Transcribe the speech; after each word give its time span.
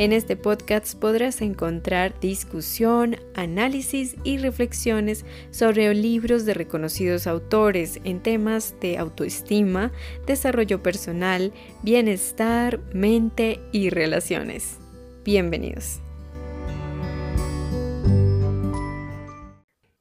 En 0.00 0.14
este 0.14 0.34
podcast 0.34 0.98
podrás 0.98 1.42
encontrar 1.42 2.18
discusión, 2.20 3.16
análisis 3.34 4.16
y 4.24 4.38
reflexiones 4.38 5.26
sobre 5.50 5.92
libros 5.92 6.46
de 6.46 6.54
reconocidos 6.54 7.26
autores 7.26 8.00
en 8.04 8.22
temas 8.22 8.74
de 8.80 8.96
autoestima, 8.96 9.92
desarrollo 10.26 10.82
personal, 10.82 11.52
bienestar, 11.82 12.80
mente 12.94 13.60
y 13.72 13.90
relaciones. 13.90 14.78
Bienvenidos. 15.22 16.00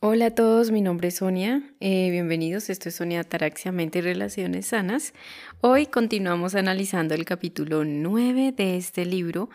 Hola 0.02 0.28
a 0.28 0.32
todos, 0.34 0.72
mi 0.72 0.82
nombre 0.82 1.10
es 1.10 1.18
Sonia. 1.18 1.62
Eh, 1.82 2.10
bienvenidos, 2.10 2.70
esto 2.70 2.88
es 2.88 2.96
Sonia 2.96 3.24
Taraxia, 3.24 3.74
Mente 3.74 4.00
y 4.00 4.02
Relaciones 4.02 4.68
Sanas. 4.68 5.14
Hoy 5.62 5.88
continuamos 5.88 6.56
analizando 6.56 7.14
el 7.16 7.26
capítulo 7.26 7.84
9 7.84 8.54
de 8.54 8.78
este 8.78 9.06
libro 9.06 9.50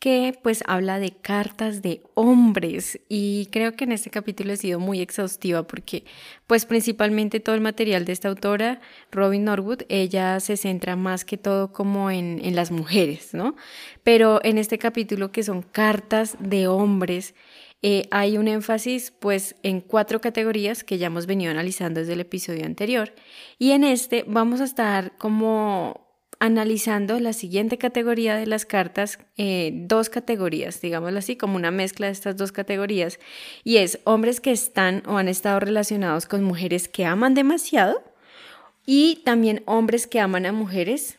que 0.00 0.36
pues 0.42 0.64
habla 0.66 0.98
de 0.98 1.12
cartas 1.12 1.82
de 1.82 2.02
hombres 2.14 2.98
y 3.10 3.48
creo 3.52 3.76
que 3.76 3.84
en 3.84 3.92
este 3.92 4.08
capítulo 4.08 4.54
he 4.54 4.56
sido 4.56 4.80
muy 4.80 5.00
exhaustiva 5.00 5.66
porque 5.66 6.04
pues 6.46 6.64
principalmente 6.64 7.38
todo 7.38 7.54
el 7.54 7.60
material 7.60 8.06
de 8.06 8.12
esta 8.12 8.28
autora, 8.28 8.80
Robin 9.12 9.44
Norwood, 9.44 9.82
ella 9.90 10.40
se 10.40 10.56
centra 10.56 10.96
más 10.96 11.26
que 11.26 11.36
todo 11.36 11.72
como 11.74 12.10
en, 12.10 12.40
las 12.56 12.70
mujeres, 12.70 13.34
¿no? 13.34 13.54
Pero 14.02 14.40
en 14.42 14.56
este 14.56 14.78
capítulo 14.78 15.32
que 15.32 15.42
son 15.42 15.60
cartas 15.60 16.36
de 16.40 16.66
hombres, 16.66 17.34
eh, 17.82 18.08
hay 18.10 18.38
un 18.38 18.48
énfasis 18.48 19.10
pues 19.10 19.54
en 19.62 19.82
cuatro 19.82 20.22
categorías 20.22 20.82
que 20.82 20.96
ya 20.96 21.08
hemos 21.08 21.26
venido 21.26 21.50
analizando 21.50 22.00
desde 22.00 22.14
el 22.14 22.20
episodio 22.20 22.64
anterior 22.64 23.12
y 23.58 23.72
en 23.72 23.84
este 23.84 24.24
vamos 24.26 24.62
a 24.62 24.64
estar 24.64 25.16
como 25.18 26.09
analizando 26.40 27.20
la 27.20 27.34
siguiente 27.34 27.76
categoría 27.76 28.34
de 28.34 28.46
las 28.46 28.64
cartas, 28.64 29.18
eh, 29.36 29.72
dos 29.74 30.08
categorías, 30.08 30.80
digámoslo 30.80 31.18
así, 31.18 31.36
como 31.36 31.54
una 31.54 31.70
mezcla 31.70 32.06
de 32.06 32.12
estas 32.12 32.36
dos 32.36 32.50
categorías, 32.50 33.20
y 33.62 33.76
es 33.76 34.00
hombres 34.04 34.40
que 34.40 34.50
están 34.50 35.02
o 35.06 35.18
han 35.18 35.28
estado 35.28 35.60
relacionados 35.60 36.26
con 36.26 36.42
mujeres 36.42 36.88
que 36.88 37.04
aman 37.04 37.34
demasiado 37.34 38.02
y 38.86 39.20
también 39.24 39.62
hombres 39.66 40.06
que 40.06 40.18
aman 40.18 40.46
a 40.46 40.52
mujeres 40.52 41.18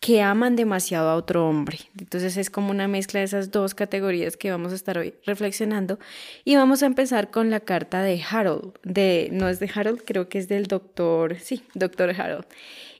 que 0.00 0.20
aman 0.20 0.56
demasiado 0.56 1.10
a 1.10 1.14
otro 1.14 1.48
hombre. 1.48 1.78
Entonces 1.96 2.36
es 2.36 2.50
como 2.50 2.70
una 2.70 2.88
mezcla 2.88 3.20
de 3.20 3.26
esas 3.26 3.52
dos 3.52 3.74
categorías 3.74 4.36
que 4.36 4.50
vamos 4.50 4.72
a 4.72 4.74
estar 4.74 4.98
hoy 4.98 5.14
reflexionando 5.26 6.00
y 6.44 6.56
vamos 6.56 6.82
a 6.82 6.86
empezar 6.86 7.30
con 7.30 7.50
la 7.50 7.60
carta 7.60 8.02
de 8.02 8.20
Harold, 8.28 8.72
de 8.82 9.28
no 9.30 9.48
es 9.48 9.60
de 9.60 9.70
Harold, 9.72 10.02
creo 10.04 10.28
que 10.28 10.38
es 10.38 10.48
del 10.48 10.66
doctor, 10.66 11.36
sí, 11.38 11.62
doctor 11.74 12.10
Harold. 12.18 12.46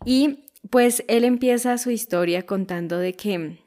Y 0.05 0.44
pues 0.70 1.05
él 1.08 1.24
empieza 1.24 1.78
su 1.78 1.91
historia 1.91 2.46
contando 2.46 2.98
de 2.98 3.14
que 3.14 3.58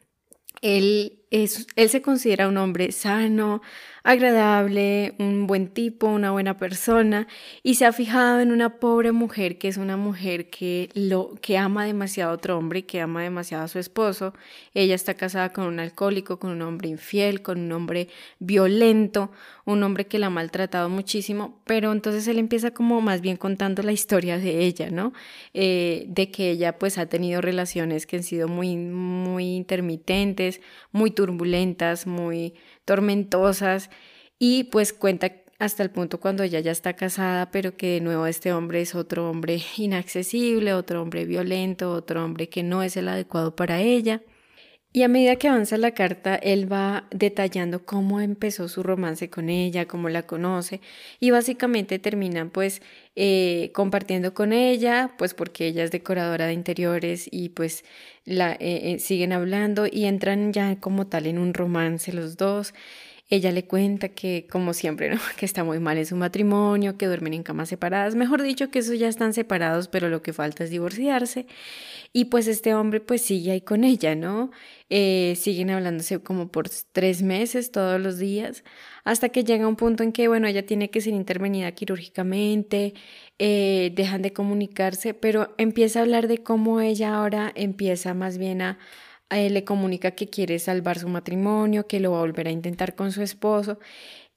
él 0.62 1.26
es, 1.32 1.68
él 1.76 1.90
se 1.90 2.02
considera 2.02 2.48
un 2.48 2.58
hombre 2.58 2.92
sano, 2.92 3.62
agradable, 4.06 5.16
un 5.18 5.48
buen 5.48 5.68
tipo, 5.68 6.06
una 6.06 6.30
buena 6.30 6.58
persona 6.58 7.28
y 7.64 7.74
se 7.76 7.86
ha 7.86 7.92
fijado 7.92 8.40
en 8.40 8.52
una 8.52 8.78
pobre 8.78 9.12
mujer 9.12 9.58
que 9.58 9.68
es 9.68 9.78
una 9.78 9.98
mujer 9.98 10.52
que 10.52 10.90
lo 10.94 11.34
que 11.42 11.58
ama 11.58 11.86
demasiado 11.86 12.30
a 12.30 12.36
otro 12.36 12.56
hombre, 12.56 12.86
que 12.86 13.02
ama 13.02 13.24
demasiado 13.24 13.64
a 13.64 13.68
su 13.68 13.80
esposo. 13.80 14.36
Ella 14.76 14.94
está 14.94 15.16
casada 15.16 15.52
con 15.52 15.66
un 15.66 15.80
alcohólico, 15.80 16.38
con 16.38 16.52
un 16.52 16.62
hombre 16.62 16.88
infiel, 16.88 17.42
con 17.42 17.60
un 17.60 17.72
hombre 17.72 18.08
violento, 18.38 19.32
un 19.66 19.82
hombre 19.82 20.06
que 20.06 20.20
la 20.20 20.28
ha 20.28 20.30
maltratado 20.30 20.88
muchísimo, 20.88 21.60
pero 21.66 21.92
entonces 21.92 22.28
él 22.28 22.38
empieza 22.38 22.72
como 22.76 23.02
más 23.02 23.22
bien 23.22 23.38
contando 23.38 23.82
la 23.82 23.92
historia 23.92 24.38
de 24.38 24.66
ella, 24.66 24.92
¿no? 24.92 25.14
Eh, 25.56 26.06
de 26.10 26.30
que 26.30 26.52
ella 26.52 26.78
pues 26.78 27.00
ha 27.00 27.08
tenido 27.08 27.42
relaciones 27.42 28.06
que 28.06 28.18
han 28.18 28.24
sido 28.24 28.48
muy, 28.48 28.76
muy 28.78 29.56
intermitentes, 29.56 30.62
muy 30.92 31.10
turbulentas, 31.10 32.06
muy 32.06 32.54
tormentosas 32.86 33.90
y 34.40 34.66
pues 34.66 34.94
cuenta 34.94 35.32
hasta 35.60 35.84
el 35.84 35.90
punto 35.90 36.20
cuando 36.20 36.44
ella 36.44 36.60
ya 36.60 36.72
está 36.72 36.96
casada, 36.96 37.52
pero 37.52 37.78
que 37.78 37.94
de 37.94 38.02
nuevo 38.02 38.26
este 38.28 38.54
hombre 38.54 38.82
es 38.82 38.96
otro 38.96 39.30
hombre 39.30 39.62
inaccesible, 39.78 40.74
otro 40.74 41.02
hombre 41.02 41.26
violento, 41.26 41.92
otro 41.92 42.24
hombre 42.24 42.50
que 42.50 42.64
no 42.64 42.84
es 42.84 42.98
el 42.98 43.08
adecuado 43.08 43.56
para 43.56 43.82
ella. 43.82 44.22
Y 44.96 45.04
a 45.04 45.10
medida 45.10 45.36
que 45.36 45.50
avanza 45.50 45.78
la 45.78 45.92
carta, 45.92 46.36
él 46.36 46.72
va 46.72 47.04
detallando 47.12 47.86
cómo 47.86 48.22
empezó 48.22 48.70
su 48.70 48.82
romance 48.82 49.30
con 49.30 49.50
ella, 49.50 49.90
cómo 49.90 50.08
la 50.08 50.24
conoce 50.24 50.80
y 51.20 51.32
básicamente 51.32 52.00
terminan 52.00 52.50
pues 52.50 52.82
eh, 53.18 53.72
compartiendo 53.74 54.34
con 54.34 54.54
ella, 54.54 55.12
pues 55.18 55.34
porque 55.34 55.68
ella 55.68 55.84
es 55.84 55.92
decoradora 55.92 56.48
de 56.48 56.54
interiores 56.54 57.28
y 57.30 57.50
pues 57.50 57.84
la, 58.24 58.54
eh, 58.54 58.94
eh, 58.94 59.00
siguen 59.00 59.34
hablando 59.34 59.86
y 59.86 60.06
entran 60.06 60.54
ya 60.54 60.80
como 60.80 61.08
tal 61.08 61.28
en 61.28 61.40
un 61.40 61.54
romance 61.54 62.14
los 62.14 62.38
dos. 62.38 62.74
Ella 63.28 63.52
le 63.52 63.66
cuenta 63.66 64.10
que, 64.10 64.48
como 64.52 64.74
siempre, 64.74 65.10
¿no? 65.10 65.20
que 65.38 65.46
está 65.46 65.64
muy 65.64 65.80
mal 65.80 65.98
en 65.98 66.06
su 66.06 66.16
matrimonio, 66.16 66.98
que 66.98 67.08
duermen 67.08 67.34
en 67.34 67.44
camas 67.44 67.70
separadas, 67.70 68.16
mejor 68.16 68.44
dicho, 68.44 68.70
que 68.70 68.80
esos 68.80 69.00
ya 69.00 69.08
están 69.08 69.34
separados, 69.34 69.88
pero 69.88 70.10
lo 70.10 70.22
que 70.22 70.32
falta 70.34 70.64
es 70.64 70.70
divorciarse. 70.70 71.48
Y 72.14 72.26
pues 72.26 72.48
este 72.48 72.74
hombre 72.76 73.02
pues 73.02 73.22
sigue 73.24 73.52
ahí 73.52 73.62
con 73.62 73.84
ella, 73.84 74.16
¿no? 74.16 74.52
Eh, 74.90 75.36
siguen 75.38 75.70
hablándose 75.72 76.20
como 76.22 76.50
por 76.50 76.70
tres 76.92 77.22
meses 77.24 77.72
todos 77.72 78.00
los 78.00 78.18
días, 78.20 78.64
hasta 79.04 79.30
que 79.30 79.44
llega 79.44 79.68
un 79.68 79.76
punto 79.76 80.04
en 80.04 80.12
que, 80.12 80.28
bueno, 80.28 80.48
ella 80.48 80.66
tiene 80.66 80.90
que 80.92 81.02
ser 81.02 81.14
intervenida 81.14 81.72
quirúrgicamente, 81.74 82.94
eh, 83.40 83.92
dejan 83.96 84.22
de 84.22 84.34
comunicarse, 84.34 85.14
pero 85.14 85.54
empieza 85.58 86.00
a 86.00 86.04
hablar 86.04 86.28
de 86.28 86.44
cómo 86.44 86.80
ella 86.82 87.16
ahora 87.16 87.52
empieza 87.56 88.14
más 88.14 88.38
bien 88.38 88.62
a 88.62 88.78
le 89.30 89.64
comunica 89.64 90.12
que 90.12 90.28
quiere 90.28 90.60
salvar 90.60 91.00
su 91.00 91.10
matrimonio, 91.10 91.88
que 91.88 92.00
lo 92.00 92.12
va 92.12 92.18
a 92.18 92.22
volver 92.22 92.48
a 92.48 92.52
intentar 92.52 92.96
con 92.96 93.12
su 93.12 93.22
esposo. 93.22 93.80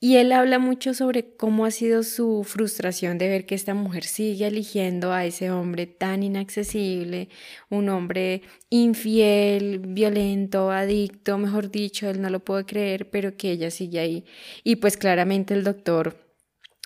Y 0.01 0.17
él 0.17 0.31
habla 0.31 0.61
mucho 0.61 0.95
sobre 0.95 1.35
cómo 1.35 1.65
ha 1.65 1.73
sido 1.73 2.05
su 2.05 2.45
frustración 2.45 3.19
de 3.19 3.29
ver 3.29 3.47
que 3.47 3.57
esta 3.57 3.75
mujer 3.75 4.05
sigue 4.05 4.47
eligiendo 4.47 5.13
a 5.13 5.25
ese 5.25 5.51
hombre 5.51 5.87
tan 5.87 6.23
inaccesible, 6.23 7.29
un 7.69 7.89
hombre 7.89 8.43
infiel, 8.71 9.81
violento, 9.81 10.71
adicto, 10.71 11.37
mejor 11.37 11.73
dicho, 11.73 12.09
él 12.09 12.23
no 12.23 12.31
lo 12.31 12.39
puede 12.41 12.65
creer, 12.65 13.11
pero 13.11 13.37
que 13.37 13.51
ella 13.51 13.73
sigue 13.73 13.99
ahí. 13.99 14.25
Y 14.63 14.77
pues 14.77 14.97
claramente 14.97 15.55
el 15.55 15.65
doctor 15.65 16.17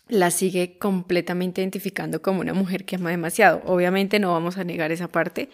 la 0.08 0.30
sigue 0.30 0.78
completamente 0.78 1.60
identificando 1.60 2.22
como 2.22 2.40
una 2.40 2.54
mujer 2.54 2.86
que 2.86 2.96
ama 2.96 3.10
demasiado. 3.10 3.62
Obviamente 3.66 4.20
no 4.20 4.32
vamos 4.32 4.56
a 4.56 4.64
negar 4.64 4.90
esa 4.90 5.08
parte, 5.08 5.50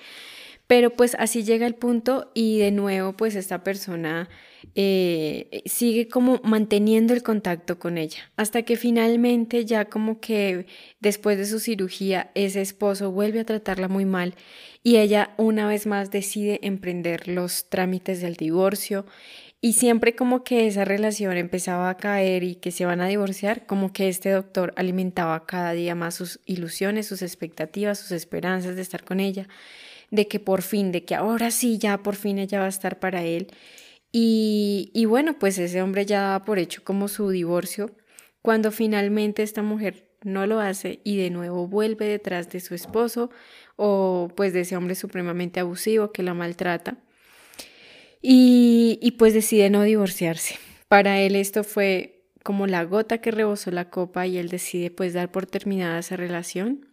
pero 0.69 0.91
pues 0.91 1.17
así 1.19 1.43
llega 1.43 1.67
el 1.67 1.75
punto 1.75 2.31
y 2.35 2.59
de 2.59 2.71
nuevo 2.71 3.15
pues 3.15 3.35
esta 3.35 3.65
persona 3.65 4.29
eh, 4.75 5.63
sigue 5.65 6.09
como 6.09 6.41
manteniendo 6.45 7.15
el 7.15 7.23
contacto 7.23 7.79
con 7.79 7.97
ella 7.97 8.31
hasta 8.37 8.63
que 8.63 8.77
finalmente 8.77 9.65
ya 9.65 9.87
como 9.87 10.21
que 10.21 10.67
después 11.01 11.39
de 11.39 11.47
su 11.47 11.59
cirugía 11.59 12.31
ese 12.35 12.61
esposo 12.61 13.11
vuelve 13.11 13.41
a 13.41 13.45
tratarla 13.45 13.89
muy 13.89 14.05
mal 14.05 14.35
y 14.83 14.99
ella 14.99 15.35
una 15.39 15.67
vez 15.67 15.87
más 15.87 16.11
decide 16.11 16.61
emprender 16.63 17.29
los 17.29 17.71
trámites 17.71 18.21
del 18.21 18.37
divorcio 18.37 19.07
y 19.61 19.73
siempre 19.73 20.15
como 20.15 20.45
que 20.45 20.67
esa 20.69 20.85
relación 20.85 21.37
empezaba 21.37 21.91
a 21.91 21.97
caer 21.97 22.45
y 22.45 22.55
que 22.57 22.71
se 22.71 22.87
van 22.87 23.01
a 23.01 23.09
divorciar, 23.09 23.67
como 23.67 23.93
que 23.93 24.09
este 24.09 24.31
doctor 24.31 24.73
alimentaba 24.77 25.47
cada 25.47 25.73
día 25.73 25.97
más 25.97 26.15
sus 26.15 26.39
ilusiones, 26.47 27.09
sus 27.09 27.23
expectativas, 27.23 27.99
sus 27.99 28.13
esperanzas 28.13 28.77
de 28.77 28.83
estar 28.83 29.05
con 29.05 29.19
ella 29.19 29.49
de 30.11 30.29
que 30.29 30.41
por 30.41 30.63
fin, 30.63 30.93
de 30.93 31.05
que 31.05 31.15
ahora 31.15 31.51
sí, 31.51 31.79
ya 31.79 31.99
por 32.03 32.17
fin 32.17 32.39
ella 32.39 32.61
va 32.61 32.67
a 32.67 32.71
estar 32.71 32.99
para 32.99 33.25
él. 33.25 33.49
Y, 34.13 34.91
y 34.95 35.05
bueno, 35.05 35.39
pues 35.39 35.59
ese 35.59 35.83
hombre 35.83 36.07
ya 36.07 36.23
daba 36.23 36.45
por 36.45 36.59
hecho 36.59 36.83
como 36.83 37.09
su 37.09 37.29
divorcio, 37.31 37.91
cuando 38.43 38.71
finalmente 38.73 39.43
esta 39.43 39.63
mujer 39.63 40.09
no 40.23 40.47
lo 40.47 40.61
hace 40.61 41.01
y 41.05 41.17
de 41.17 41.31
nuevo 41.31 41.69
vuelve 41.69 42.07
detrás 42.07 42.51
de 42.51 42.61
su 42.61 42.75
esposo 42.75 43.31
o 43.77 44.29
pues 44.35 44.53
de 44.53 44.61
ese 44.61 44.77
hombre 44.77 44.95
supremamente 44.95 45.61
abusivo 45.61 46.13
que 46.13 46.23
la 46.23 46.35
maltrata. 46.35 46.97
Y, 48.21 48.99
y 49.01 49.13
pues 49.13 49.35
decide 49.35 49.71
no 49.71 49.83
divorciarse. 49.83 50.57
Para 50.89 51.21
él 51.21 51.37
esto 51.37 51.63
fue 51.63 52.25
como 52.43 52.67
la 52.67 52.83
gota 52.85 53.19
que 53.19 53.31
rebosó 53.31 53.71
la 53.71 53.91
copa 53.91 54.27
y 54.27 54.39
él 54.39 54.49
decide 54.49 54.91
pues 54.91 55.13
dar 55.13 55.31
por 55.31 55.47
terminada 55.47 55.99
esa 55.99 56.17
relación 56.17 56.88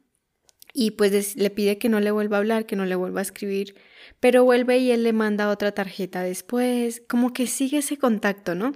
y 0.77 0.91
pues 0.91 1.37
le 1.37 1.49
pide 1.49 1.77
que 1.77 1.87
no 1.87 2.01
le 2.01 2.11
vuelva 2.11 2.35
a 2.35 2.39
hablar, 2.39 2.65
que 2.65 2.75
no 2.75 2.85
le 2.85 2.95
vuelva 2.95 3.21
a 3.21 3.23
escribir, 3.23 3.75
pero 4.19 4.43
vuelve 4.43 4.77
y 4.77 4.91
él 4.91 5.03
le 5.03 5.13
manda 5.13 5.49
otra 5.49 5.71
tarjeta 5.71 6.21
después, 6.21 7.01
como 7.07 7.31
que 7.31 7.47
sigue 7.47 7.77
ese 7.77 7.97
contacto, 7.97 8.55
¿no? 8.55 8.73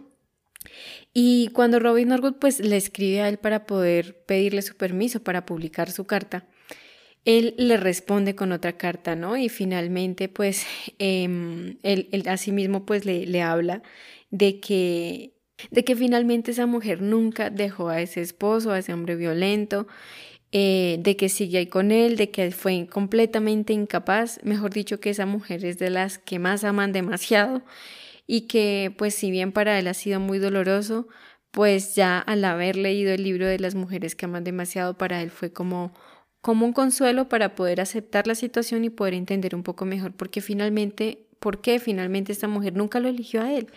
Y 1.13 1.49
cuando 1.49 1.79
Robin 1.79 2.07
Norwood 2.07 2.35
pues 2.39 2.61
le 2.61 2.77
escribe 2.77 3.21
a 3.21 3.27
él 3.27 3.37
para 3.37 3.65
poder 3.65 4.23
pedirle 4.25 4.61
su 4.61 4.77
permiso 4.77 5.21
para 5.21 5.45
publicar 5.45 5.91
su 5.91 6.05
carta, 6.05 6.47
él 7.25 7.53
le 7.57 7.75
responde 7.75 8.33
con 8.33 8.53
otra 8.53 8.77
carta, 8.77 9.17
¿no? 9.17 9.35
Y 9.35 9.49
finalmente 9.49 10.29
pues 10.29 10.65
eh, 10.99 11.75
él, 11.83 12.07
él 12.11 12.23
asimismo 12.27 12.85
pues 12.85 13.03
le, 13.03 13.25
le 13.25 13.41
habla 13.41 13.83
de 14.31 14.61
que 14.61 15.33
de 15.71 15.83
que 15.83 15.95
finalmente 15.95 16.51
esa 16.51 16.65
mujer 16.65 17.01
nunca 17.01 17.49
dejó 17.49 17.89
a 17.89 18.01
ese 18.01 18.21
esposo, 18.21 18.71
a 18.71 18.79
ese 18.79 18.93
hombre 18.93 19.17
violento, 19.17 19.87
eh, 20.51 20.97
de 21.01 21.15
que 21.15 21.29
sigue 21.29 21.59
ahí 21.59 21.67
con 21.67 21.91
él, 21.91 22.17
de 22.17 22.31
que 22.31 22.51
fue 22.51 22.87
completamente 22.87 23.73
incapaz, 23.73 24.39
mejor 24.43 24.73
dicho 24.73 24.99
que 24.99 25.11
esa 25.11 25.25
mujer 25.25 25.63
es 25.65 25.77
de 25.79 25.89
las 25.91 26.17
que 26.17 26.39
más 26.39 26.63
aman 26.63 26.91
demasiado 26.91 27.61
y 28.27 28.41
que 28.41 28.93
pues 28.97 29.15
si 29.15 29.31
bien 29.31 29.51
para 29.51 29.79
él 29.79 29.87
ha 29.87 29.93
sido 29.93 30.19
muy 30.19 30.39
doloroso, 30.39 31.07
pues 31.51 31.95
ya 31.95 32.19
al 32.19 32.45
haber 32.45 32.75
leído 32.77 33.11
el 33.13 33.23
libro 33.23 33.47
de 33.47 33.59
las 33.59 33.75
mujeres 33.75 34.15
que 34.15 34.25
aman 34.25 34.43
demasiado, 34.43 34.97
para 34.97 35.21
él 35.21 35.31
fue 35.31 35.51
como, 35.51 35.93
como 36.41 36.65
un 36.65 36.73
consuelo 36.73 37.29
para 37.29 37.55
poder 37.55 37.81
aceptar 37.81 38.27
la 38.27 38.35
situación 38.35 38.83
y 38.85 38.89
poder 38.89 39.13
entender 39.15 39.55
un 39.55 39.63
poco 39.63 39.85
mejor, 39.85 40.13
porque 40.13 40.41
finalmente, 40.41 41.27
¿por 41.39 41.61
qué 41.61 41.79
finalmente 41.79 42.31
esta 42.31 42.47
mujer 42.47 42.75
nunca 42.75 42.99
lo 42.99 43.09
eligió 43.09 43.41
a 43.41 43.53
él? 43.53 43.67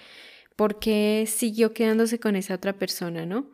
¿Por 0.57 0.79
qué 0.79 1.27
siguió 1.29 1.73
quedándose 1.75 2.21
con 2.21 2.37
esa 2.37 2.55
otra 2.55 2.75
persona, 2.75 3.27
no? 3.27 3.47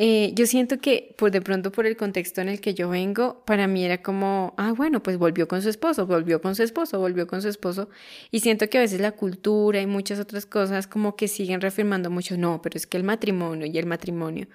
Eh, 0.00 0.32
yo 0.34 0.46
siento 0.46 0.78
que, 0.78 1.14
pues 1.18 1.32
de 1.32 1.40
pronto 1.40 1.72
por 1.72 1.84
el 1.84 1.96
contexto 1.96 2.40
en 2.40 2.48
el 2.48 2.60
que 2.60 2.72
yo 2.72 2.88
vengo, 2.88 3.42
para 3.44 3.66
mí 3.66 3.84
era 3.84 4.00
como, 4.00 4.54
ah, 4.56 4.72
bueno, 4.72 5.02
pues 5.02 5.18
volvió 5.18 5.48
con 5.48 5.60
su 5.60 5.68
esposo, 5.68 6.06
volvió 6.06 6.40
con 6.40 6.54
su 6.54 6.62
esposo, 6.62 7.00
volvió 7.00 7.26
con 7.26 7.42
su 7.42 7.48
esposo. 7.48 7.88
Y 8.30 8.38
siento 8.40 8.68
que 8.70 8.78
a 8.78 8.82
veces 8.82 9.00
la 9.00 9.12
cultura 9.12 9.80
y 9.80 9.86
muchas 9.86 10.20
otras 10.20 10.46
cosas 10.46 10.86
como 10.86 11.16
que 11.16 11.26
siguen 11.26 11.60
reafirmando 11.60 12.10
mucho, 12.10 12.38
no, 12.38 12.62
pero 12.62 12.76
es 12.76 12.86
que 12.86 12.96
el 12.96 13.02
matrimonio 13.02 13.66
y 13.66 13.76
el 13.76 13.86
matrimonio. 13.86 14.46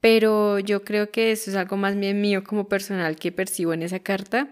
Pero 0.00 0.58
yo 0.58 0.82
creo 0.84 1.10
que 1.12 1.32
eso 1.32 1.50
es 1.50 1.56
algo 1.56 1.76
más 1.76 1.96
bien 1.96 2.20
mío 2.20 2.42
como 2.44 2.68
personal 2.68 3.16
que 3.16 3.32
percibo 3.32 3.72
en 3.74 3.82
esa 3.82 4.00
carta 4.00 4.48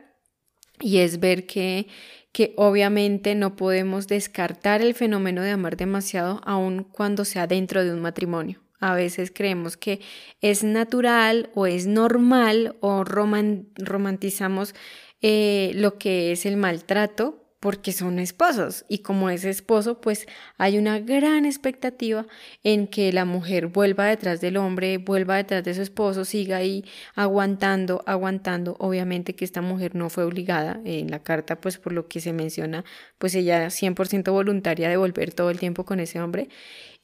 y 0.81 0.99
es 0.99 1.21
ver 1.21 1.47
que, 1.47 1.89
que 2.33 2.55
obviamente 2.57 3.35
no 3.35 3.57
podemos 3.57 4.07
descartar 4.07 4.83
el 4.83 4.95
fenómeno 4.95 5.43
de 5.43 5.51
amar 5.51 5.77
demasiado 5.77 6.41
aun 6.45 6.85
cuando 6.85 7.25
sea 7.25 7.47
dentro 7.47 7.85
de 7.85 7.93
un 7.93 8.01
matrimonio. 8.01 8.61
A 8.81 8.95
veces 8.95 9.33
creemos 9.35 9.77
que 9.77 10.01
es 10.41 10.63
natural 10.63 11.51
o 11.55 11.67
es 11.67 11.87
normal 11.87 12.77
o 12.81 13.05
romantizamos 13.05 14.75
eh, 15.21 15.73
lo 15.75 15.99
que 15.99 16.33
es 16.33 16.47
el 16.47 16.57
maltrato 16.57 17.48
porque 17.61 17.93
son 17.93 18.19
esposos. 18.19 18.85
Y 18.89 18.99
como 18.99 19.31
es 19.31 19.45
esposo 19.45 20.01
pues 20.01 20.27
hay 20.59 20.79
una 20.79 21.01
gran 21.01 21.45
expectativa 21.45 22.27
en 22.63 22.87
que 22.87 23.13
la 23.13 23.25
mujer 23.25 23.67
vuelva 23.67 24.07
detrás 24.07 24.41
del 24.41 24.57
hombre, 24.57 24.99
vuelva 24.99 25.37
detrás 25.37 25.65
de 25.65 25.75
su 25.75 25.83
esposo, 25.83 26.25
siga 26.25 26.59
ahí 26.59 26.85
aguantando, 27.15 28.03
aguantando. 28.07 28.77
Obviamente 28.79 29.35
que 29.35 29.45
esta 29.45 29.61
mujer 29.63 29.95
no 29.95 30.11
fue 30.11 30.25
obligada. 30.25 30.81
En 30.85 31.11
la 31.11 31.23
carta 31.23 31.61
pues 31.61 31.79
por 31.79 31.93
lo 31.93 32.09
que 32.09 32.21
se 32.21 32.33
menciona 32.33 32.85
pues 33.19 33.35
ella 33.35 33.67
100% 33.67 34.31
voluntaria 34.31 34.89
de 34.89 34.97
volver 34.97 35.35
todo 35.35 35.51
el 35.51 35.59
tiempo 35.59 35.85
con 35.85 36.01
ese 36.01 36.21
hombre. 36.21 36.49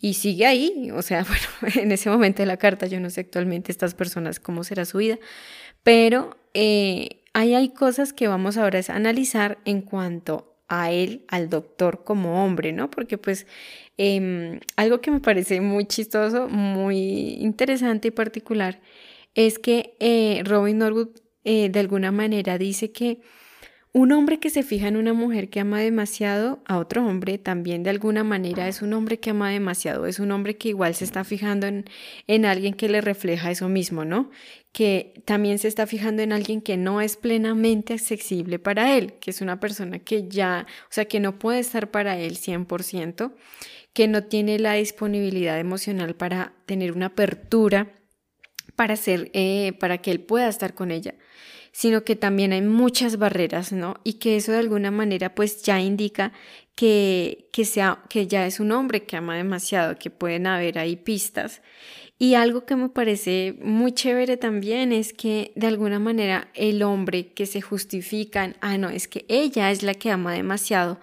Y 0.00 0.14
sigue 0.14 0.46
ahí, 0.46 0.90
o 0.92 1.02
sea, 1.02 1.24
bueno, 1.60 1.76
en 1.82 1.92
ese 1.92 2.10
momento 2.10 2.42
de 2.42 2.46
la 2.46 2.58
carta 2.58 2.86
yo 2.86 3.00
no 3.00 3.10
sé 3.10 3.22
actualmente 3.22 3.72
estas 3.72 3.94
personas 3.94 4.40
cómo 4.40 4.64
será 4.64 4.84
su 4.84 4.98
vida, 4.98 5.18
pero... 5.82 6.36
Eh, 6.52 7.23
ahí 7.34 7.54
hay 7.54 7.70
cosas 7.70 8.12
que 8.12 8.28
vamos 8.28 8.56
ahora 8.56 8.80
a 8.88 8.92
analizar 8.94 9.58
en 9.64 9.82
cuanto 9.82 10.56
a 10.68 10.90
él, 10.92 11.24
al 11.28 11.50
doctor 11.50 12.04
como 12.04 12.44
hombre, 12.44 12.72
¿no? 12.72 12.90
Porque 12.90 13.18
pues 13.18 13.46
em, 13.98 14.60
algo 14.76 15.00
que 15.00 15.10
me 15.10 15.20
parece 15.20 15.60
muy 15.60 15.86
chistoso, 15.86 16.48
muy 16.48 17.34
interesante 17.40 18.08
y 18.08 18.10
particular, 18.12 18.80
es 19.34 19.58
que 19.58 19.96
eh, 20.00 20.42
Robin 20.44 20.78
Norwood 20.78 21.10
eh, 21.44 21.68
de 21.70 21.80
alguna 21.80 22.12
manera 22.12 22.56
dice 22.58 22.92
que 22.92 23.20
un 23.96 24.10
hombre 24.10 24.40
que 24.40 24.50
se 24.50 24.64
fija 24.64 24.88
en 24.88 24.96
una 24.96 25.12
mujer 25.12 25.48
que 25.48 25.60
ama 25.60 25.78
demasiado 25.78 26.60
a 26.66 26.78
otro 26.78 27.06
hombre 27.06 27.38
también 27.38 27.84
de 27.84 27.90
alguna 27.90 28.24
manera 28.24 28.66
es 28.66 28.82
un 28.82 28.92
hombre 28.92 29.20
que 29.20 29.30
ama 29.30 29.50
demasiado, 29.50 30.06
es 30.06 30.18
un 30.18 30.32
hombre 30.32 30.56
que 30.56 30.70
igual 30.70 30.96
se 30.96 31.04
está 31.04 31.22
fijando 31.22 31.68
en, 31.68 31.84
en 32.26 32.44
alguien 32.44 32.74
que 32.74 32.88
le 32.88 33.00
refleja 33.00 33.52
eso 33.52 33.68
mismo, 33.68 34.04
¿no? 34.04 34.32
Que 34.72 35.22
también 35.24 35.60
se 35.60 35.68
está 35.68 35.86
fijando 35.86 36.22
en 36.22 36.32
alguien 36.32 36.60
que 36.60 36.76
no 36.76 37.00
es 37.00 37.16
plenamente 37.16 37.94
accesible 37.94 38.58
para 38.58 38.98
él, 38.98 39.14
que 39.20 39.30
es 39.30 39.40
una 39.40 39.60
persona 39.60 40.00
que 40.00 40.26
ya, 40.28 40.66
o 40.90 40.92
sea, 40.92 41.04
que 41.04 41.20
no 41.20 41.38
puede 41.38 41.60
estar 41.60 41.92
para 41.92 42.18
él 42.18 42.36
100%, 42.36 43.32
que 43.92 44.08
no 44.08 44.24
tiene 44.24 44.58
la 44.58 44.72
disponibilidad 44.72 45.60
emocional 45.60 46.16
para 46.16 46.52
tener 46.66 46.90
una 46.90 47.06
apertura 47.06 47.94
para, 48.74 48.96
ser, 48.96 49.30
eh, 49.34 49.72
para 49.78 49.98
que 49.98 50.10
él 50.10 50.18
pueda 50.18 50.48
estar 50.48 50.74
con 50.74 50.90
ella 50.90 51.14
sino 51.74 52.04
que 52.04 52.14
también 52.14 52.52
hay 52.52 52.62
muchas 52.62 53.18
barreras, 53.18 53.72
¿no? 53.72 53.96
Y 54.04 54.14
que 54.14 54.36
eso 54.36 54.52
de 54.52 54.58
alguna 54.58 54.92
manera 54.92 55.34
pues 55.34 55.60
ya 55.64 55.80
indica 55.80 56.32
que, 56.76 57.48
que, 57.52 57.64
sea, 57.64 58.04
que 58.08 58.28
ya 58.28 58.46
es 58.46 58.60
un 58.60 58.70
hombre 58.70 59.02
que 59.02 59.16
ama 59.16 59.36
demasiado, 59.36 59.98
que 59.98 60.08
pueden 60.08 60.46
haber 60.46 60.78
ahí 60.78 60.94
pistas. 60.94 61.62
Y 62.24 62.36
algo 62.36 62.64
que 62.64 62.74
me 62.74 62.88
parece 62.88 63.54
muy 63.60 63.92
chévere 63.92 64.38
también 64.38 64.92
es 64.92 65.12
que 65.12 65.52
de 65.56 65.66
alguna 65.66 65.98
manera 65.98 66.48
el 66.54 66.82
hombre 66.82 67.34
que 67.34 67.44
se 67.44 67.60
justifica, 67.60 68.54
ah, 68.62 68.78
no, 68.78 68.88
es 68.88 69.08
que 69.08 69.26
ella 69.28 69.70
es 69.70 69.82
la 69.82 69.92
que 69.92 70.10
ama 70.10 70.32
demasiado, 70.32 70.98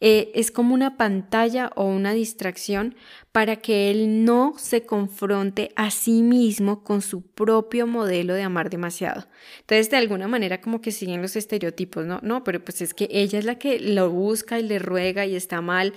eh, 0.00 0.32
es 0.34 0.50
como 0.50 0.74
una 0.74 0.96
pantalla 0.96 1.70
o 1.76 1.84
una 1.84 2.12
distracción 2.12 2.96
para 3.30 3.54
que 3.54 3.92
él 3.92 4.24
no 4.24 4.54
se 4.58 4.84
confronte 4.84 5.70
a 5.76 5.92
sí 5.92 6.22
mismo 6.22 6.82
con 6.82 7.02
su 7.02 7.22
propio 7.22 7.86
modelo 7.86 8.34
de 8.34 8.42
amar 8.42 8.68
demasiado. 8.68 9.28
Entonces, 9.60 9.90
de 9.90 9.98
alguna 9.98 10.26
manera 10.26 10.60
como 10.60 10.80
que 10.80 10.90
siguen 10.90 11.22
los 11.22 11.36
estereotipos, 11.36 12.04
¿no? 12.04 12.18
No, 12.24 12.42
pero 12.42 12.64
pues 12.64 12.82
es 12.82 12.94
que 12.94 13.06
ella 13.12 13.38
es 13.38 13.44
la 13.44 13.60
que 13.60 13.78
lo 13.78 14.10
busca 14.10 14.58
y 14.58 14.64
le 14.64 14.80
ruega 14.80 15.24
y 15.24 15.36
está 15.36 15.60
mal, 15.60 15.92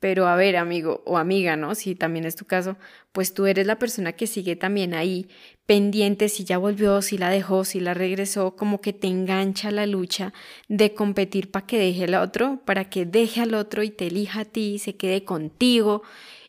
pero 0.00 0.26
a 0.26 0.34
ver, 0.34 0.56
amigo 0.56 1.02
o 1.06 1.18
amiga, 1.18 1.56
¿no? 1.56 1.74
Si 1.74 1.94
también 1.94 2.24
es 2.24 2.34
tu 2.34 2.46
caso, 2.46 2.76
pues 3.12 3.34
tú 3.34 3.46
eres 3.46 3.66
la 3.66 3.78
persona 3.78 4.12
que 4.12 4.26
sigue 4.26 4.56
también 4.56 4.94
ahí 4.94 5.28
pendiente 5.66 6.28
si 6.28 6.44
ya 6.44 6.58
volvió, 6.58 7.02
si 7.02 7.18
la 7.18 7.30
dejó, 7.30 7.64
si 7.64 7.78
la 7.78 7.94
regresó, 7.94 8.56
como 8.56 8.80
que 8.80 8.92
te 8.92 9.06
engancha 9.06 9.70
la 9.70 9.86
lucha 9.86 10.32
de 10.68 10.94
competir 10.94 11.50
para 11.50 11.66
que 11.66 11.78
deje 11.78 12.04
al 12.04 12.14
otro, 12.14 12.60
para 12.64 12.88
que 12.90 13.04
deje 13.06 13.42
al 13.42 13.54
otro 13.54 13.82
y 13.82 13.90
te 13.90 14.08
elija 14.08 14.40
a 14.40 14.44
ti, 14.46 14.78
se 14.78 14.96
quede 14.96 15.24
contigo 15.24 16.02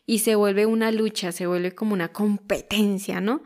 y 0.06 0.20
se 0.20 0.34
vuelve 0.34 0.66
una 0.66 0.90
lucha, 0.90 1.30
se 1.30 1.46
vuelve 1.46 1.74
como 1.74 1.92
una 1.92 2.08
competencia, 2.12 3.20
¿no? 3.20 3.42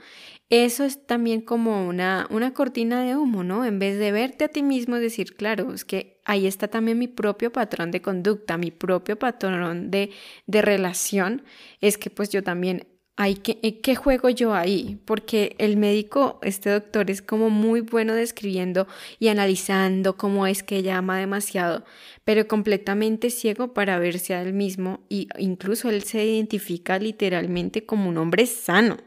Eso 0.48 0.84
es 0.84 1.04
también 1.06 1.40
como 1.40 1.88
una, 1.88 2.28
una 2.30 2.54
cortina 2.54 3.02
de 3.02 3.16
humo, 3.16 3.42
¿no? 3.42 3.64
En 3.64 3.80
vez 3.80 3.98
de 3.98 4.12
verte 4.12 4.44
a 4.44 4.48
ti 4.48 4.62
mismo, 4.62 4.94
decir, 4.96 5.34
claro, 5.36 5.72
es 5.74 5.84
que 5.84 6.20
ahí 6.24 6.46
está 6.46 6.68
también 6.68 6.98
mi 7.00 7.08
propio 7.08 7.50
patrón 7.50 7.90
de 7.90 8.00
conducta, 8.00 8.56
mi 8.56 8.70
propio 8.70 9.18
patrón 9.18 9.90
de, 9.90 10.10
de 10.46 10.62
relación, 10.62 11.42
es 11.80 11.98
que 11.98 12.10
pues 12.10 12.30
yo 12.30 12.44
también 12.44 12.86
hay 13.16 13.34
que, 13.36 13.58
eh, 13.62 13.80
¿qué 13.80 13.96
juego 13.96 14.28
yo 14.28 14.54
ahí? 14.54 15.00
Porque 15.04 15.56
el 15.58 15.76
médico, 15.78 16.38
este 16.42 16.70
doctor, 16.70 17.10
es 17.10 17.22
como 17.22 17.50
muy 17.50 17.80
bueno 17.80 18.14
describiendo 18.14 18.86
y 19.18 19.28
analizando 19.28 20.16
cómo 20.16 20.46
es 20.46 20.62
que 20.62 20.76
ella 20.76 20.98
ama 20.98 21.18
demasiado, 21.18 21.84
pero 22.24 22.46
completamente 22.46 23.30
ciego 23.30 23.72
para 23.74 23.98
verse 23.98 24.34
a 24.34 24.42
él 24.42 24.52
mismo 24.52 25.00
y 25.08 25.28
incluso 25.38 25.88
él 25.90 26.02
se 26.04 26.24
identifica 26.24 26.98
literalmente 27.00 27.84
como 27.84 28.08
un 28.10 28.18
hombre 28.18 28.46
sano. 28.46 28.98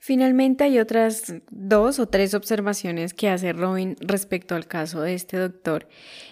Finalmente 0.00 0.64
hay 0.64 0.78
otras 0.78 1.34
dos 1.50 1.98
o 1.98 2.06
tres 2.06 2.32
observaciones 2.34 3.14
que 3.14 3.28
hace 3.28 3.52
Robin 3.52 3.96
respecto 4.00 4.54
al 4.54 4.66
caso 4.66 5.00
de 5.02 5.14
este 5.14 5.36
doctor 5.36 5.88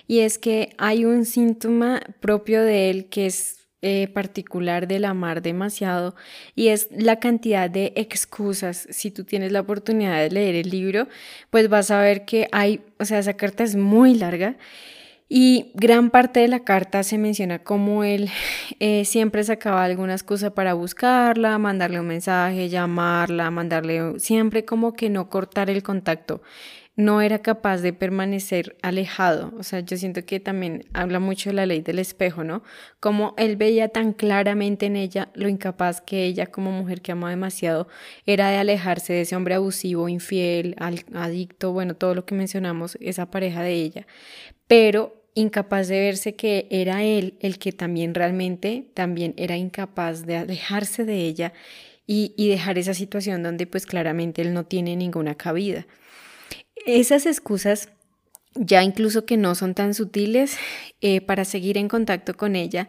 y 0.06 0.20
es 0.20 0.38
que 0.38 0.70
hay 0.78 1.04
un 1.04 1.24
síntoma 1.24 2.00
propio 2.20 2.62
de 2.62 2.90
él 2.90 3.08
que 3.08 3.26
es 3.26 3.66
eh, 3.82 4.08
particular 4.08 4.88
del 4.88 5.04
amar 5.04 5.42
demasiado 5.42 6.14
y 6.54 6.68
es 6.68 6.88
la 6.90 7.20
cantidad 7.20 7.68
de 7.68 7.92
excusas. 7.96 8.86
Si 8.90 9.10
tú 9.10 9.24
tienes 9.24 9.52
la 9.52 9.60
oportunidad 9.60 10.18
de 10.18 10.30
leer 10.30 10.54
el 10.54 10.70
libro, 10.70 11.08
pues 11.50 11.68
vas 11.68 11.90
a 11.90 12.00
ver 12.00 12.24
que 12.24 12.48
hay, 12.52 12.80
o 12.98 13.04
sea, 13.04 13.18
esa 13.18 13.34
carta 13.34 13.64
es 13.64 13.76
muy 13.76 14.14
larga 14.14 14.56
y 15.28 15.72
gran 15.74 16.10
parte 16.10 16.40
de 16.40 16.48
la 16.48 16.60
carta 16.60 17.02
se 17.02 17.18
menciona 17.18 17.58
como 17.58 18.04
él 18.04 18.30
eh, 18.80 19.04
siempre 19.04 19.42
sacaba 19.44 19.84
alguna 19.84 20.12
excusa 20.12 20.54
para 20.54 20.74
buscarla, 20.74 21.58
mandarle 21.58 22.00
un 22.00 22.06
mensaje, 22.06 22.68
llamarla, 22.68 23.50
mandarle, 23.50 24.18
siempre 24.18 24.64
como 24.64 24.94
que 24.94 25.10
no 25.10 25.28
cortar 25.28 25.70
el 25.70 25.82
contacto. 25.82 26.42
No 26.98 27.20
era 27.20 27.40
capaz 27.40 27.82
de 27.82 27.92
permanecer 27.92 28.78
alejado. 28.80 29.52
O 29.58 29.62
sea, 29.62 29.80
yo 29.80 29.98
siento 29.98 30.24
que 30.24 30.40
también 30.40 30.86
habla 30.94 31.20
mucho 31.20 31.50
de 31.50 31.56
la 31.56 31.66
ley 31.66 31.82
del 31.82 31.98
espejo, 31.98 32.42
¿no? 32.42 32.62
Como 33.00 33.34
él 33.36 33.56
veía 33.56 33.88
tan 33.88 34.14
claramente 34.14 34.86
en 34.86 34.96
ella 34.96 35.28
lo 35.34 35.50
incapaz 35.50 36.00
que 36.00 36.24
ella, 36.24 36.46
como 36.46 36.72
mujer 36.72 37.02
que 37.02 37.12
ama 37.12 37.28
demasiado, 37.28 37.86
era 38.24 38.48
de 38.48 38.56
alejarse 38.56 39.12
de 39.12 39.20
ese 39.22 39.36
hombre 39.36 39.56
abusivo, 39.56 40.08
infiel, 40.08 40.74
adicto, 41.12 41.70
bueno, 41.72 41.96
todo 41.96 42.14
lo 42.14 42.24
que 42.24 42.34
mencionamos, 42.34 42.96
esa 43.02 43.30
pareja 43.30 43.60
de 43.60 43.74
ella 43.74 44.06
pero 44.66 45.14
incapaz 45.34 45.88
de 45.88 46.00
verse 46.00 46.34
que 46.34 46.66
era 46.70 47.04
él 47.04 47.34
el 47.40 47.58
que 47.58 47.72
también 47.72 48.14
realmente 48.14 48.86
también 48.94 49.34
era 49.36 49.56
incapaz 49.56 50.24
de 50.24 50.36
alejarse 50.36 51.04
de 51.04 51.26
ella 51.26 51.52
y, 52.06 52.32
y, 52.36 52.48
dejar 52.48 52.78
esa 52.78 52.94
situación 52.94 53.42
donde 53.42 53.66
pues 53.66 53.84
claramente 53.84 54.40
él 54.40 54.54
no 54.54 54.64
tiene 54.64 54.94
ninguna 54.94 55.34
cabida. 55.34 55.86
Esas 56.86 57.26
excusas 57.26 57.88
ya 58.58 58.82
incluso 58.82 59.26
que 59.26 59.36
no 59.36 59.54
son 59.54 59.74
tan 59.74 59.94
sutiles, 59.94 60.56
eh, 61.00 61.20
para 61.20 61.44
seguir 61.44 61.76
en 61.78 61.88
contacto 61.88 62.36
con 62.36 62.56
ella, 62.56 62.88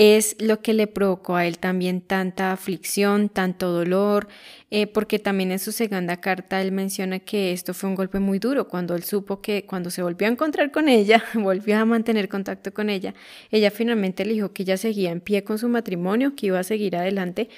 es 0.00 0.34
lo 0.40 0.62
que 0.62 0.72
le 0.72 0.86
provocó 0.86 1.36
a 1.36 1.44
él 1.46 1.58
también 1.58 2.00
tanta 2.00 2.52
aflicción, 2.52 3.28
tanto 3.28 3.70
dolor, 3.70 4.28
eh, 4.70 4.86
porque 4.86 5.18
también 5.18 5.52
en 5.52 5.58
su 5.58 5.72
segunda 5.72 6.22
carta 6.22 6.62
él 6.62 6.72
menciona 6.72 7.18
que 7.18 7.52
esto 7.52 7.74
fue 7.74 7.90
un 7.90 7.96
golpe 7.96 8.18
muy 8.18 8.38
duro 8.38 8.66
cuando 8.66 8.94
él 8.94 9.02
supo 9.04 9.42
que 9.42 9.66
cuando 9.66 9.90
se 9.90 10.02
volvió 10.02 10.26
a 10.26 10.30
encontrar 10.30 10.70
con 10.70 10.88
ella, 10.88 11.22
volvió 11.34 11.76
a 11.76 11.84
mantener 11.84 12.30
contacto 12.30 12.72
con 12.72 12.88
ella, 12.88 13.12
ella 13.50 13.70
finalmente 13.70 14.24
le 14.24 14.32
dijo 14.32 14.54
que 14.54 14.62
ella 14.62 14.78
seguía 14.78 15.10
en 15.10 15.20
pie 15.20 15.44
con 15.44 15.58
su 15.58 15.68
matrimonio, 15.68 16.34
que 16.34 16.46
iba 16.46 16.58
a 16.58 16.64
seguir 16.64 16.96
adelante. 16.96 17.50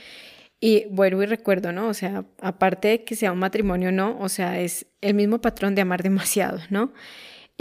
Y 0.61 0.87
vuelvo 0.91 1.23
y 1.23 1.27
recuerdo, 1.27 1.73
¿no? 1.73 1.89
O 1.89 1.95
sea, 1.95 2.25
aparte 2.41 2.89
de 2.89 3.05
que 3.05 3.15
sea 3.17 3.33
un 3.33 3.39
matrimonio 3.39 3.93
no, 3.93 4.19
o 4.21 4.29
sea, 4.29 4.61
es 4.61 4.87
el 5.01 5.15
mismo 5.15 5.41
patrón 5.41 5.77
de 5.77 5.83
amar 5.83 6.03
demasiado, 6.03 6.59
¿no? 6.71 6.93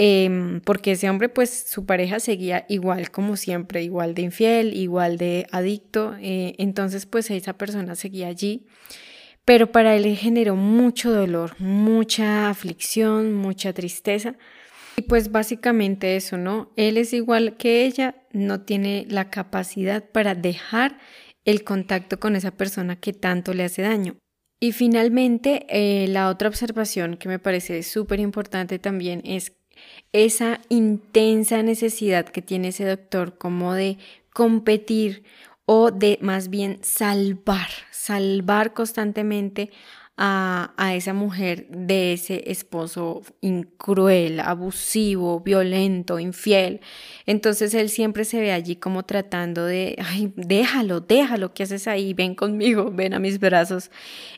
Em, 0.04 0.62
porque 0.62 0.94
ese 0.94 1.12
hombre, 1.12 1.30
pues 1.30 1.66
su 1.70 1.86
pareja 1.86 2.20
seguía 2.20 2.66
igual 2.70 3.12
como 3.12 3.38
siempre, 3.38 3.84
igual 3.84 4.16
de 4.16 4.24
infiel, 4.24 4.74
igual 4.74 5.18
de 5.18 5.46
adicto, 5.52 6.16
eh, 6.20 6.56
entonces 6.58 7.06
pues 7.06 7.30
esa 7.30 7.54
persona 7.54 7.94
seguía 7.94 8.28
allí, 8.28 8.66
pero 9.46 9.72
para 9.72 9.96
él 9.96 10.18
generó 10.18 10.56
mucho 10.56 11.12
dolor, 11.12 11.52
mucha 11.60 12.50
aflicción, 12.50 13.34
mucha 13.34 13.74
tristeza. 13.74 14.38
Y 14.98 15.04
pues 15.04 15.32
básicamente 15.32 16.16
eso, 16.16 16.36
¿no? 16.36 16.72
Él 16.78 16.98
es 16.98 17.14
igual 17.14 17.56
que 17.58 17.86
ella, 17.86 18.16
no 18.32 18.62
tiene 18.62 19.06
la 19.08 19.30
capacidad 19.30 20.04
para 20.10 20.34
dejar 20.34 20.98
el 21.46 21.64
contacto 21.64 22.20
con 22.20 22.36
esa 22.36 22.50
persona 22.50 22.96
que 22.96 23.14
tanto 23.14 23.54
le 23.54 23.66
hace 23.66 23.84
daño. 23.84 24.18
Y 24.60 24.72
finalmente, 24.72 25.68
eh, 25.70 26.08
la 26.08 26.30
otra 26.30 26.50
observación 26.50 27.18
que 27.18 27.30
me 27.30 27.38
parece 27.38 27.84
súper 27.84 28.20
importante 28.20 28.80
también 28.80 29.22
es 29.26 29.61
esa 30.14 30.60
intensa 30.70 31.64
necesidad 31.64 32.26
que 32.26 32.42
tiene 32.42 32.70
ese 32.70 32.86
doctor 32.86 33.38
como 33.38 33.74
de 33.74 33.98
competir 34.34 35.24
o 35.66 35.92
de 35.92 36.18
más 36.22 36.50
bien 36.50 36.80
salvar, 36.82 37.70
salvar 37.92 38.74
constantemente 38.74 39.72
a, 40.18 40.74
a, 40.78 40.96
esa 40.96 41.14
mujer 41.14 41.68
de 41.70 42.14
ese 42.14 42.44
esposo 42.52 43.22
incruel, 43.40 44.40
abusivo, 44.42 45.40
violento, 45.40 46.20
infiel. 46.20 46.82
Entonces 47.26 47.74
él 47.74 47.90
siempre 47.90 48.26
se 48.26 48.40
ve 48.40 48.52
allí 48.52 48.76
como 48.76 49.04
tratando 49.04 49.66
de, 49.66 49.96
ay, 50.06 50.34
déjalo, 50.36 51.00
déjalo, 51.00 51.54
¿qué 51.54 51.64
haces 51.64 51.88
ahí? 51.88 52.14
Ven 52.14 52.36
conmigo, 52.36 52.92
ven 52.92 53.14
a 53.14 53.20
mis 53.20 53.40
brazos. 53.40 53.90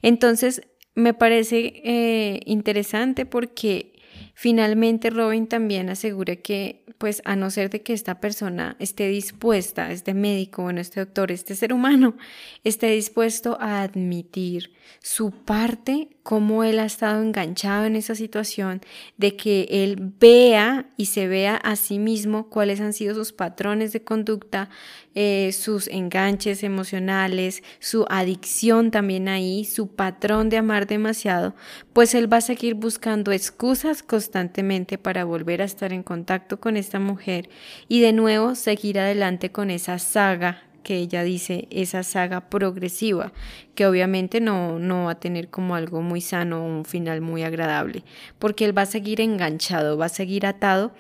Entonces 0.02 0.62
me 0.96 1.14
parece 1.14 1.82
eh, 1.84 2.42
interesante 2.46 3.26
porque 3.26 3.93
Finalmente, 4.34 5.10
Robin 5.10 5.48
también 5.48 5.90
asegura 5.90 6.36
que, 6.36 6.84
pues, 6.98 7.22
a 7.26 7.36
no 7.36 7.52
ser 7.52 7.70
de 7.70 7.84
que 7.84 7.94
esta 7.94 8.20
persona 8.20 8.76
esté 8.80 9.08
dispuesta, 9.08 9.92
este 9.92 10.14
médico, 10.14 10.64
bueno, 10.64 10.82
este 10.82 11.00
doctor, 11.00 11.32
este 11.32 11.56
ser 11.56 11.72
humano, 11.72 12.16
esté 12.64 12.92
dispuesto 12.92 13.58
a 13.62 13.84
admitir 13.84 14.74
su 15.00 15.32
parte, 15.32 16.13
cómo 16.24 16.64
él 16.64 16.80
ha 16.80 16.86
estado 16.86 17.22
enganchado 17.22 17.86
en 17.86 17.98
esa 17.98 18.16
situación, 18.16 18.82
de 19.18 19.36
que 19.36 19.68
él 19.70 20.14
vea 20.20 20.88
y 20.96 21.08
se 21.08 21.28
vea 21.28 21.58
a 21.58 21.76
sí 21.76 22.00
mismo 22.00 22.50
cuáles 22.50 22.80
han 22.80 22.94
sido 22.94 23.14
sus 23.14 23.34
patrones 23.34 23.92
de 23.92 24.04
conducta, 24.04 24.70
eh, 25.16 25.52
sus 25.52 25.88
enganches 25.90 26.64
emocionales, 26.64 27.62
su 27.80 28.06
adicción 28.10 28.90
también 28.90 29.28
ahí, 29.28 29.66
su 29.66 29.90
patrón 29.90 30.50
de 30.50 30.58
amar 30.58 30.88
demasiado, 30.88 31.56
pues 31.92 32.16
él 32.16 32.32
va 32.32 32.38
a 32.38 32.42
seguir 32.42 32.76
buscando 32.76 33.34
excusas 33.34 34.02
constantemente 34.02 34.98
para 34.98 35.26
volver 35.26 35.62
a 35.62 35.66
estar 35.66 35.92
en 35.92 36.04
contacto 36.04 36.60
con 36.60 36.78
esta 36.78 37.00
mujer 37.00 37.50
y 37.90 38.00
de 38.00 38.14
nuevo 38.14 38.56
seguir 38.56 38.98
adelante 38.98 39.52
con 39.52 39.70
esa 39.70 40.00
saga 40.00 40.64
que 40.84 40.98
ella 40.98 41.24
dice, 41.24 41.68
esa 41.72 42.04
saga 42.04 42.50
progresiva, 42.50 43.32
que 43.76 43.88
obviamente 43.88 44.42
no, 44.42 44.78
no 44.80 45.06
va 45.06 45.12
a 45.12 45.20
tener 45.20 45.50
como 45.50 45.76
algo 45.76 46.02
muy 46.02 46.22
sano, 46.22 46.64
un 46.64 46.86
final 46.86 47.22
muy 47.22 47.44
agradable, 47.44 48.04
porque 48.38 48.66
él 48.66 48.78
va 48.78 48.84
a 48.84 48.86
seguir 48.86 49.22
enganchado, 49.22 49.98
va 49.98 50.06
a 50.06 50.10
seguir 50.10 50.46
atado 50.46 50.92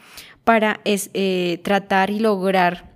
para 0.43 0.81
eh, 0.85 1.59
tratar 1.63 2.09
y 2.09 2.19
lograr 2.19 2.92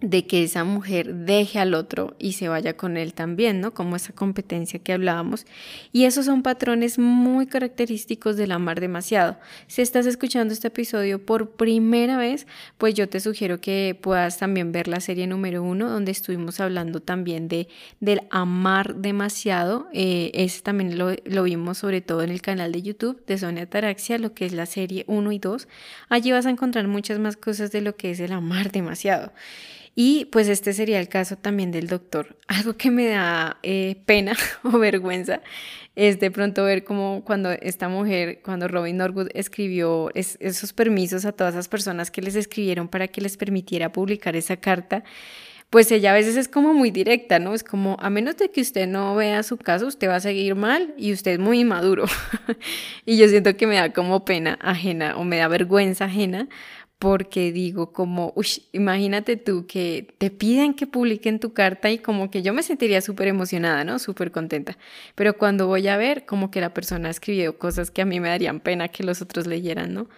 de 0.00 0.26
que 0.26 0.42
esa 0.42 0.64
mujer 0.64 1.14
deje 1.14 1.58
al 1.58 1.72
otro 1.72 2.14
y 2.18 2.32
se 2.32 2.48
vaya 2.48 2.76
con 2.76 2.96
él 2.96 3.14
también, 3.14 3.60
¿no? 3.60 3.72
Como 3.72 3.96
esa 3.96 4.12
competencia 4.12 4.78
que 4.78 4.92
hablábamos. 4.92 5.46
Y 5.92 6.04
esos 6.04 6.26
son 6.26 6.42
patrones 6.42 6.98
muy 6.98 7.46
característicos 7.46 8.36
del 8.36 8.52
amar 8.52 8.80
demasiado. 8.80 9.38
Si 9.66 9.80
estás 9.80 10.06
escuchando 10.06 10.52
este 10.52 10.68
episodio 10.68 11.24
por 11.24 11.52
primera 11.52 12.18
vez, 12.18 12.46
pues 12.76 12.94
yo 12.94 13.08
te 13.08 13.20
sugiero 13.20 13.60
que 13.60 13.98
puedas 14.00 14.38
también 14.38 14.72
ver 14.72 14.88
la 14.88 15.00
serie 15.00 15.26
número 15.26 15.62
uno, 15.62 15.88
donde 15.88 16.12
estuvimos 16.12 16.60
hablando 16.60 17.00
también 17.00 17.48
de, 17.48 17.68
del 18.00 18.22
amar 18.30 18.96
demasiado. 18.96 19.88
Eh, 19.94 20.30
ese 20.34 20.60
también 20.60 20.98
lo, 20.98 21.12
lo 21.24 21.44
vimos 21.44 21.78
sobre 21.78 22.02
todo 22.02 22.22
en 22.22 22.30
el 22.30 22.42
canal 22.42 22.72
de 22.72 22.82
YouTube 22.82 23.24
de 23.26 23.38
Sonia 23.38 23.68
Taraxia, 23.68 24.18
lo 24.18 24.34
que 24.34 24.44
es 24.44 24.52
la 24.52 24.66
serie 24.66 25.04
1 25.06 25.32
y 25.32 25.38
2. 25.38 25.68
Allí 26.10 26.32
vas 26.32 26.44
a 26.44 26.50
encontrar 26.50 26.88
muchas 26.88 27.18
más 27.18 27.36
cosas 27.36 27.72
de 27.72 27.80
lo 27.80 27.96
que 27.96 28.10
es 28.10 28.20
el 28.20 28.32
amar 28.32 28.70
demasiado. 28.70 29.32
Y 29.94 30.26
pues 30.26 30.48
este 30.48 30.72
sería 30.72 30.98
el 30.98 31.08
caso 31.08 31.36
también 31.36 31.70
del 31.70 31.86
doctor. 31.86 32.36
Algo 32.48 32.76
que 32.76 32.90
me 32.90 33.06
da 33.06 33.58
eh, 33.62 34.02
pena 34.06 34.36
o 34.64 34.78
vergüenza 34.78 35.40
es 35.96 36.18
de 36.18 36.30
pronto 36.30 36.64
ver 36.64 36.82
como 36.82 37.22
cuando 37.24 37.52
esta 37.52 37.88
mujer, 37.88 38.40
cuando 38.42 38.66
Robin 38.66 38.96
Norwood 38.96 39.28
escribió 39.34 40.10
esos 40.14 40.72
permisos 40.72 41.24
a 41.24 41.32
todas 41.32 41.54
esas 41.54 41.68
personas 41.68 42.10
que 42.10 42.20
les 42.20 42.34
escribieron 42.34 42.88
para 42.88 43.06
que 43.06 43.20
les 43.20 43.36
permitiera 43.36 43.92
publicar 43.92 44.34
esa 44.34 44.56
carta, 44.56 45.04
pues 45.70 45.90
ella 45.90 46.12
a 46.12 46.14
veces 46.14 46.36
es 46.36 46.46
como 46.46 46.72
muy 46.72 46.90
directa, 46.90 47.38
¿no? 47.40 47.54
Es 47.54 47.64
como, 47.64 47.96
a 48.00 48.10
menos 48.10 48.36
de 48.36 48.50
que 48.50 48.60
usted 48.60 48.86
no 48.86 49.16
vea 49.16 49.42
su 49.42 49.56
caso, 49.56 49.86
usted 49.86 50.08
va 50.08 50.16
a 50.16 50.20
seguir 50.20 50.54
mal 50.54 50.94
y 50.96 51.12
usted 51.12 51.32
es 51.32 51.38
muy 51.40 51.60
inmaduro. 51.60 52.04
y 53.06 53.16
yo 53.16 53.28
siento 53.28 53.56
que 53.56 53.66
me 53.66 53.74
da 53.74 53.92
como 53.92 54.24
pena 54.24 54.58
ajena 54.62 55.16
o 55.16 55.24
me 55.24 55.36
da 55.38 55.48
vergüenza 55.48 56.04
ajena 56.04 56.48
porque 57.04 57.52
digo 57.52 57.92
como, 57.92 58.32
uy, 58.34 58.46
imagínate 58.72 59.36
tú 59.36 59.66
que 59.66 60.14
te 60.16 60.30
piden 60.30 60.72
que 60.72 60.86
publiquen 60.86 61.38
tu 61.38 61.52
carta 61.52 61.90
y 61.90 61.98
como 61.98 62.30
que 62.30 62.40
yo 62.40 62.54
me 62.54 62.62
sentiría 62.62 63.02
súper 63.02 63.28
emocionada, 63.28 63.84
¿no? 63.84 63.98
Súper 63.98 64.32
contenta. 64.32 64.78
Pero 65.14 65.36
cuando 65.36 65.66
voy 65.66 65.86
a 65.88 65.98
ver, 65.98 66.24
como 66.24 66.50
que 66.50 66.62
la 66.62 66.72
persona 66.72 67.10
escribió 67.10 67.58
cosas 67.58 67.90
que 67.90 68.00
a 68.00 68.06
mí 68.06 68.20
me 68.20 68.30
darían 68.30 68.58
pena 68.58 68.88
que 68.88 69.04
los 69.04 69.20
otros 69.20 69.46
leyeran, 69.46 69.92
¿no? 69.92 70.08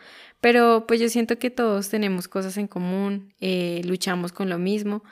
Pero 0.40 0.84
pues 0.86 1.00
yo 1.00 1.08
siento 1.08 1.40
que 1.40 1.50
todos 1.50 1.88
tenemos 1.88 2.28
cosas 2.28 2.56
en 2.56 2.68
común, 2.68 3.34
eh, 3.40 3.80
luchamos 3.84 4.30
con 4.30 4.48
lo 4.48 4.58
mismo 4.60 5.02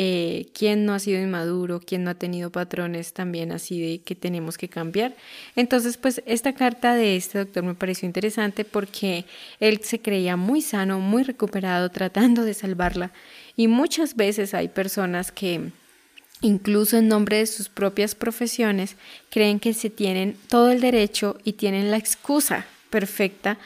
eh, 0.00 0.46
quién 0.54 0.84
no 0.86 0.94
ha 0.94 1.00
sido 1.00 1.20
inmaduro, 1.20 1.80
quién 1.80 2.04
no 2.04 2.10
ha 2.10 2.14
tenido 2.14 2.52
patrones 2.52 3.12
también 3.12 3.50
así 3.50 3.80
de 3.80 3.98
que 4.00 4.14
tenemos 4.14 4.56
que 4.56 4.68
cambiar. 4.68 5.16
Entonces, 5.56 5.96
pues 5.96 6.22
esta 6.24 6.52
carta 6.52 6.94
de 6.94 7.16
este 7.16 7.38
doctor 7.38 7.64
me 7.64 7.74
pareció 7.74 8.06
interesante 8.06 8.64
porque 8.64 9.24
él 9.58 9.80
se 9.82 10.00
creía 10.00 10.36
muy 10.36 10.62
sano, 10.62 11.00
muy 11.00 11.24
recuperado, 11.24 11.90
tratando 11.90 12.44
de 12.44 12.54
salvarla. 12.54 13.10
Y 13.56 13.66
muchas 13.66 14.14
veces 14.14 14.54
hay 14.54 14.68
personas 14.68 15.32
que 15.32 15.72
incluso 16.42 16.96
en 16.96 17.08
nombre 17.08 17.38
de 17.38 17.46
sus 17.46 17.68
propias 17.68 18.14
profesiones, 18.14 18.94
creen 19.30 19.58
que 19.58 19.74
se 19.74 19.90
tienen 19.90 20.36
todo 20.48 20.70
el 20.70 20.80
derecho 20.80 21.36
y 21.42 21.54
tienen 21.54 21.90
la 21.90 21.96
excusa 21.96 22.66
perfecta 22.90 23.58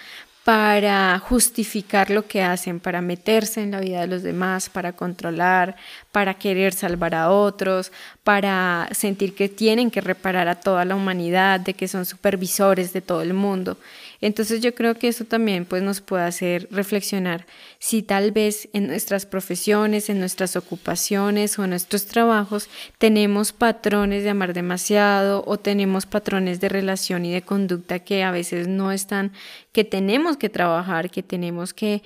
para 0.44 1.18
justificar 1.20 2.10
lo 2.10 2.26
que 2.26 2.42
hacen, 2.42 2.80
para 2.80 3.00
meterse 3.00 3.62
en 3.62 3.70
la 3.70 3.80
vida 3.80 4.00
de 4.00 4.08
los 4.08 4.22
demás, 4.24 4.68
para 4.68 4.92
controlar, 4.92 5.76
para 6.10 6.34
querer 6.34 6.72
salvar 6.72 7.14
a 7.14 7.30
otros, 7.30 7.92
para 8.24 8.88
sentir 8.90 9.36
que 9.36 9.48
tienen 9.48 9.90
que 9.90 10.00
reparar 10.00 10.48
a 10.48 10.56
toda 10.56 10.84
la 10.84 10.96
humanidad, 10.96 11.60
de 11.60 11.74
que 11.74 11.86
son 11.86 12.04
supervisores 12.04 12.92
de 12.92 13.00
todo 13.00 13.22
el 13.22 13.34
mundo. 13.34 13.76
Entonces 14.22 14.62
yo 14.62 14.74
creo 14.74 14.94
que 14.94 15.08
eso 15.08 15.24
también 15.26 15.66
pues 15.66 15.82
nos 15.82 16.00
puede 16.00 16.24
hacer 16.24 16.68
reflexionar 16.70 17.44
si 17.78 18.02
tal 18.02 18.30
vez 18.30 18.68
en 18.72 18.86
nuestras 18.86 19.26
profesiones, 19.26 20.08
en 20.08 20.20
nuestras 20.20 20.56
ocupaciones 20.56 21.58
o 21.58 21.64
en 21.64 21.70
nuestros 21.70 22.06
trabajos 22.06 22.70
tenemos 22.98 23.52
patrones 23.52 24.22
de 24.24 24.30
amar 24.30 24.54
demasiado 24.54 25.44
o 25.46 25.58
tenemos 25.58 26.06
patrones 26.06 26.60
de 26.60 26.70
relación 26.70 27.26
y 27.26 27.32
de 27.32 27.42
conducta 27.42 27.98
que 27.98 28.22
a 28.22 28.30
veces 28.30 28.68
no 28.68 28.92
están, 28.92 29.32
que 29.72 29.84
tenemos 29.84 30.36
que 30.36 30.48
trabajar, 30.48 31.10
que 31.10 31.22
tenemos 31.22 31.74
que 31.74 32.02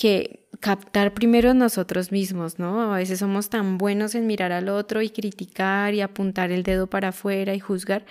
que 0.00 0.46
captar 0.60 1.12
primero 1.12 1.52
nosotros 1.52 2.10
mismos, 2.10 2.58
¿no? 2.58 2.94
A 2.94 2.96
veces 2.96 3.18
somos 3.18 3.50
tan 3.50 3.76
buenos 3.76 4.14
en 4.14 4.26
mirar 4.26 4.50
al 4.50 4.70
otro 4.70 5.02
y 5.02 5.10
criticar 5.10 5.92
y 5.92 6.00
apuntar 6.00 6.50
el 6.52 6.62
dedo 6.62 6.86
para 6.86 7.08
afuera 7.08 7.54
y 7.54 7.60
juzgar, 7.60 8.06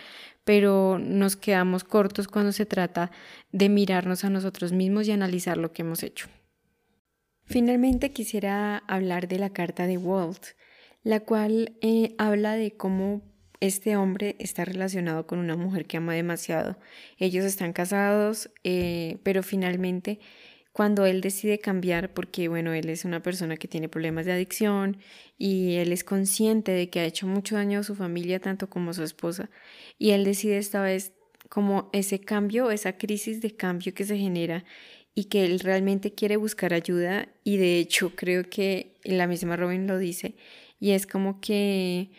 pero 0.49 0.97
nos 0.97 1.35
quedamos 1.35 1.83
cortos 1.83 2.27
cuando 2.27 2.51
se 2.53 2.65
trata 2.65 3.11
de 3.51 3.69
mirarnos 3.69 4.23
a 4.23 4.31
nosotros 4.31 4.71
mismos 4.71 5.07
y 5.07 5.11
analizar 5.11 5.57
lo 5.57 5.73
que 5.73 5.83
hemos 5.83 6.01
hecho. 6.01 6.27
Finalmente 7.45 8.13
quisiera 8.13 8.77
hablar 8.87 9.27
de 9.27 9.37
la 9.37 9.51
carta 9.51 9.85
de 9.85 9.99
Walt, 9.99 10.43
la 11.03 11.19
cual 11.19 11.77
eh, 11.83 12.15
habla 12.17 12.55
de 12.55 12.75
cómo 12.75 13.21
este 13.59 13.95
hombre 13.95 14.37
está 14.39 14.65
relacionado 14.65 15.27
con 15.27 15.37
una 15.37 15.55
mujer 15.55 15.85
que 15.85 15.97
ama 15.97 16.15
demasiado. 16.15 16.79
Ellos 17.19 17.45
están 17.45 17.71
casados, 17.71 18.49
eh, 18.63 19.19
pero 19.21 19.43
finalmente 19.43 20.19
cuando 20.71 21.05
él 21.05 21.21
decide 21.21 21.59
cambiar, 21.59 22.13
porque 22.13 22.47
bueno, 22.47 22.73
él 22.73 22.89
es 22.89 23.05
una 23.05 23.21
persona 23.21 23.57
que 23.57 23.67
tiene 23.67 23.89
problemas 23.89 24.25
de 24.25 24.33
adicción 24.33 24.97
y 25.37 25.75
él 25.75 25.91
es 25.91 26.03
consciente 26.03 26.71
de 26.71 26.89
que 26.89 26.99
ha 26.99 27.05
hecho 27.05 27.27
mucho 27.27 27.55
daño 27.55 27.79
a 27.79 27.83
su 27.83 27.95
familia, 27.95 28.39
tanto 28.39 28.69
como 28.69 28.91
a 28.91 28.93
su 28.93 29.03
esposa, 29.03 29.49
y 29.97 30.11
él 30.11 30.23
decide 30.23 30.57
esta 30.57 30.81
vez 30.81 31.13
como 31.49 31.89
ese 31.93 32.19
cambio, 32.19 32.71
esa 32.71 32.97
crisis 32.97 33.41
de 33.41 33.55
cambio 33.55 33.93
que 33.93 34.05
se 34.05 34.17
genera 34.17 34.63
y 35.15 35.25
que 35.25 35.45
él 35.45 35.59
realmente 35.59 36.13
quiere 36.13 36.37
buscar 36.37 36.73
ayuda 36.73 37.29
y 37.43 37.57
de 37.57 37.79
hecho 37.79 38.15
creo 38.15 38.43
que 38.49 38.95
la 39.03 39.27
misma 39.27 39.57
Robin 39.57 39.87
lo 39.87 39.97
dice 39.97 40.35
y 40.79 40.91
es 40.91 41.07
como 41.07 41.41
que 41.41 42.11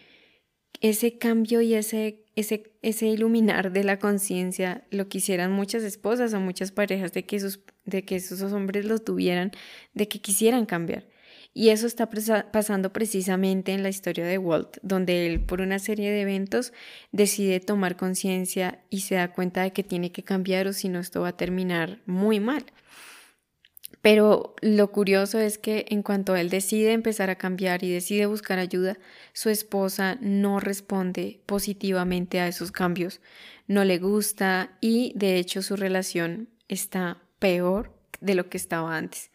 ese 0.80 1.18
cambio 1.18 1.60
y 1.60 1.74
ese, 1.74 2.24
ese, 2.36 2.72
ese 2.82 3.06
iluminar 3.06 3.72
de 3.72 3.84
la 3.84 3.98
conciencia 3.98 4.84
lo 4.90 5.08
quisieran 5.08 5.52
muchas 5.52 5.82
esposas 5.82 6.32
o 6.34 6.40
muchas 6.40 6.72
parejas 6.72 7.12
de 7.12 7.24
que, 7.24 7.38
sus, 7.40 7.60
de 7.90 8.04
que 8.04 8.16
esos 8.16 8.40
hombres 8.52 8.84
lo 8.86 8.98
tuvieran, 8.98 9.52
de 9.92 10.08
que 10.08 10.20
quisieran 10.20 10.64
cambiar. 10.66 11.06
Y 11.52 11.70
eso 11.70 11.86
está 11.86 12.08
pasando 12.52 12.92
precisamente 12.92 13.72
en 13.72 13.82
la 13.82 13.88
historia 13.88 14.24
de 14.24 14.38
Walt, 14.38 14.78
donde 14.82 15.26
él 15.26 15.40
por 15.40 15.60
una 15.60 15.80
serie 15.80 16.12
de 16.12 16.20
eventos 16.20 16.72
decide 17.10 17.58
tomar 17.58 17.96
conciencia 17.96 18.84
y 18.88 19.00
se 19.00 19.16
da 19.16 19.32
cuenta 19.32 19.62
de 19.62 19.72
que 19.72 19.82
tiene 19.82 20.12
que 20.12 20.22
cambiar 20.22 20.68
o 20.68 20.72
si 20.72 20.88
no 20.88 21.00
esto 21.00 21.22
va 21.22 21.28
a 21.28 21.36
terminar 21.36 22.00
muy 22.06 22.38
mal. 22.38 22.64
Pero 24.02 24.54
lo 24.62 24.92
curioso 24.92 25.40
es 25.40 25.58
que 25.58 25.86
en 25.90 26.02
cuanto 26.02 26.36
él 26.36 26.48
decide 26.48 26.92
empezar 26.92 27.28
a 27.30 27.36
cambiar 27.36 27.84
y 27.84 27.90
decide 27.90 28.26
buscar 28.26 28.58
ayuda, 28.58 28.98
su 29.32 29.50
esposa 29.50 30.16
no 30.20 30.60
responde 30.60 31.40
positivamente 31.46 32.40
a 32.40 32.48
esos 32.48 32.72
cambios, 32.72 33.20
no 33.66 33.84
le 33.84 33.98
gusta 33.98 34.78
y 34.80 35.12
de 35.16 35.36
hecho 35.36 35.62
su 35.62 35.76
relación 35.76 36.48
está 36.68 37.22
peor 37.40 37.92
de 38.20 38.36
lo 38.36 38.48
que 38.48 38.56
estaba 38.56 38.96
antes. 38.96 39.32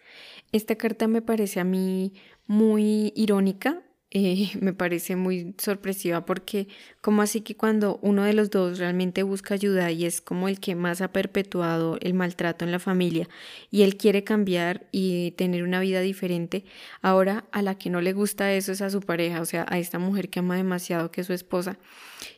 Esta 0.53 0.75
carta 0.75 1.09
me 1.09 1.21
parece 1.21 1.59
a 1.59 1.65
mí 1.65 2.13
muy 2.47 3.11
irónica 3.15 3.83
eh, 4.17 4.51
me 4.61 4.71
parece 4.71 5.17
muy 5.17 5.53
sorpresiva 5.57 6.25
porque 6.25 6.69
como 7.05 7.21
así 7.21 7.41
que 7.41 7.55
cuando 7.55 7.99
uno 8.01 8.23
de 8.23 8.33
los 8.33 8.49
dos 8.49 8.79
realmente 8.79 9.21
busca 9.21 9.53
ayuda 9.53 9.91
y 9.91 10.05
es 10.05 10.21
como 10.21 10.47
el 10.47 10.59
que 10.59 10.73
más 10.73 11.01
ha 11.01 11.09
perpetuado 11.11 11.99
el 12.01 12.15
maltrato 12.15 12.65
en 12.65 12.71
la 12.71 12.79
familia 12.79 13.29
y 13.69 13.83
él 13.83 13.95
quiere 13.95 14.23
cambiar 14.23 14.87
y 14.91 15.29
tener 15.37 15.61
una 15.61 15.79
vida 15.79 16.01
diferente, 16.01 16.65
ahora 17.03 17.45
a 17.51 17.61
la 17.61 17.77
que 17.77 17.91
no 17.91 18.01
le 18.01 18.13
gusta 18.13 18.51
eso 18.53 18.71
es 18.71 18.81
a 18.81 18.89
su 18.89 19.01
pareja, 19.01 19.39
o 19.39 19.45
sea, 19.45 19.67
a 19.69 19.77
esta 19.77 19.99
mujer 19.99 20.29
que 20.29 20.39
ama 20.39 20.55
demasiado 20.55 21.11
que 21.11 21.21
es 21.21 21.27
su 21.27 21.33
esposa 21.33 21.77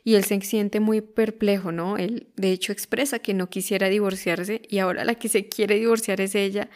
y 0.04 0.14
él 0.14 0.24
se 0.24 0.40
siente 0.42 0.80
muy 0.80 1.00
perplejo, 1.00 1.72
¿no? 1.72 1.96
Él 1.96 2.26
de 2.36 2.52
hecho 2.52 2.72
expresa 2.72 3.18
que 3.20 3.34
no 3.34 3.48
quisiera 3.48 3.88
divorciarse 3.88 4.62
y 4.68 4.78
ahora 4.80 5.04
la 5.04 5.14
que 5.14 5.28
se 5.28 5.48
quiere 5.48 5.76
divorciar 5.76 6.20
es 6.20 6.34
ella. 6.34 6.68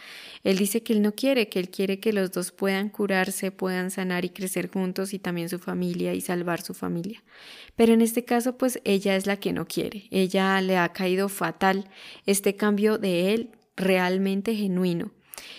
Él 0.45 0.59
dice 0.59 0.83
que 0.83 0.93
él 0.93 1.03
no 1.03 1.13
quiere, 1.13 1.49
que 1.49 1.59
él 1.59 1.69
quiere 1.69 2.01
que 2.01 2.13
los 2.13 2.33
dos 2.33 2.53
puedan 2.53 2.89
curarse, 2.89 3.51
puedan 3.51 3.91
sanar 3.91 4.25
y 4.25 4.31
crecer 4.31 4.71
juntos 4.71 5.15
y 5.15 5.19
también 5.19 5.49
su 5.49 5.59
familia 5.59 6.15
y 6.15 6.21
salvar 6.21 6.63
su 6.63 6.75
familia. 6.75 7.23
Pero 7.83 7.95
en 7.95 8.01
este 8.01 8.25
caso, 8.25 8.57
pues 8.57 8.81
ella 8.85 9.17
es 9.17 9.27
la 9.27 9.39
que 9.39 9.53
no 9.53 9.67
quiere. 9.67 10.05
Ella 10.13 10.61
le 10.61 10.79
ha 10.79 10.93
caído 10.93 11.29
fatal 11.29 11.91
este 12.27 12.55
cambio 12.55 12.97
de 12.97 13.35
él 13.35 13.51
realmente 13.75 14.55
genuino. 14.55 15.11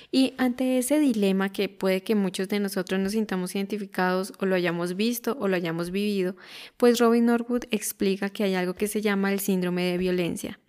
Y 0.10 0.34
ante 0.38 0.78
ese 0.78 1.02
dilema 1.02 1.52
que 1.52 1.68
puede 1.68 2.02
que 2.02 2.16
muchos 2.16 2.48
de 2.48 2.62
nosotros 2.62 2.98
nos 3.02 3.12
sintamos 3.12 3.54
identificados 3.56 4.32
o 4.40 4.46
lo 4.46 4.56
hayamos 4.56 4.96
visto 4.96 5.36
o 5.38 5.50
lo 5.50 5.58
hayamos 5.58 5.92
vivido, 5.92 6.38
pues 6.78 6.98
Robin 6.98 7.26
Norwood 7.26 7.66
explica 7.72 8.30
que 8.30 8.46
hay 8.46 8.56
algo 8.56 8.74
que 8.74 8.88
se 8.88 9.02
llama 9.02 9.34
el 9.34 9.42
síndrome 9.42 9.84
de 9.84 9.98
violencia. 9.98 10.62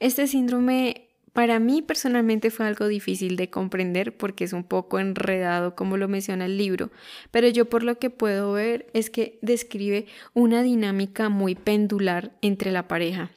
Este 0.00 0.26
síndrome 0.26 1.07
para 1.38 1.60
mí 1.60 1.82
personalmente 1.82 2.50
fue 2.50 2.66
algo 2.66 2.88
difícil 2.88 3.36
de 3.36 3.48
comprender 3.48 4.16
porque 4.16 4.42
es 4.42 4.52
un 4.52 4.64
poco 4.64 4.98
enredado 4.98 5.76
como 5.76 5.96
lo 5.96 6.08
menciona 6.08 6.46
el 6.46 6.58
libro, 6.58 6.90
pero 7.30 7.46
yo 7.46 7.66
por 7.66 7.84
lo 7.84 7.96
que 8.00 8.10
puedo 8.10 8.50
ver 8.50 8.90
es 8.92 9.08
que 9.08 9.38
describe 9.40 10.06
una 10.34 10.64
dinámica 10.64 11.28
muy 11.28 11.54
pendular 11.54 12.32
entre 12.42 12.72
la 12.72 12.88
pareja, 12.88 13.30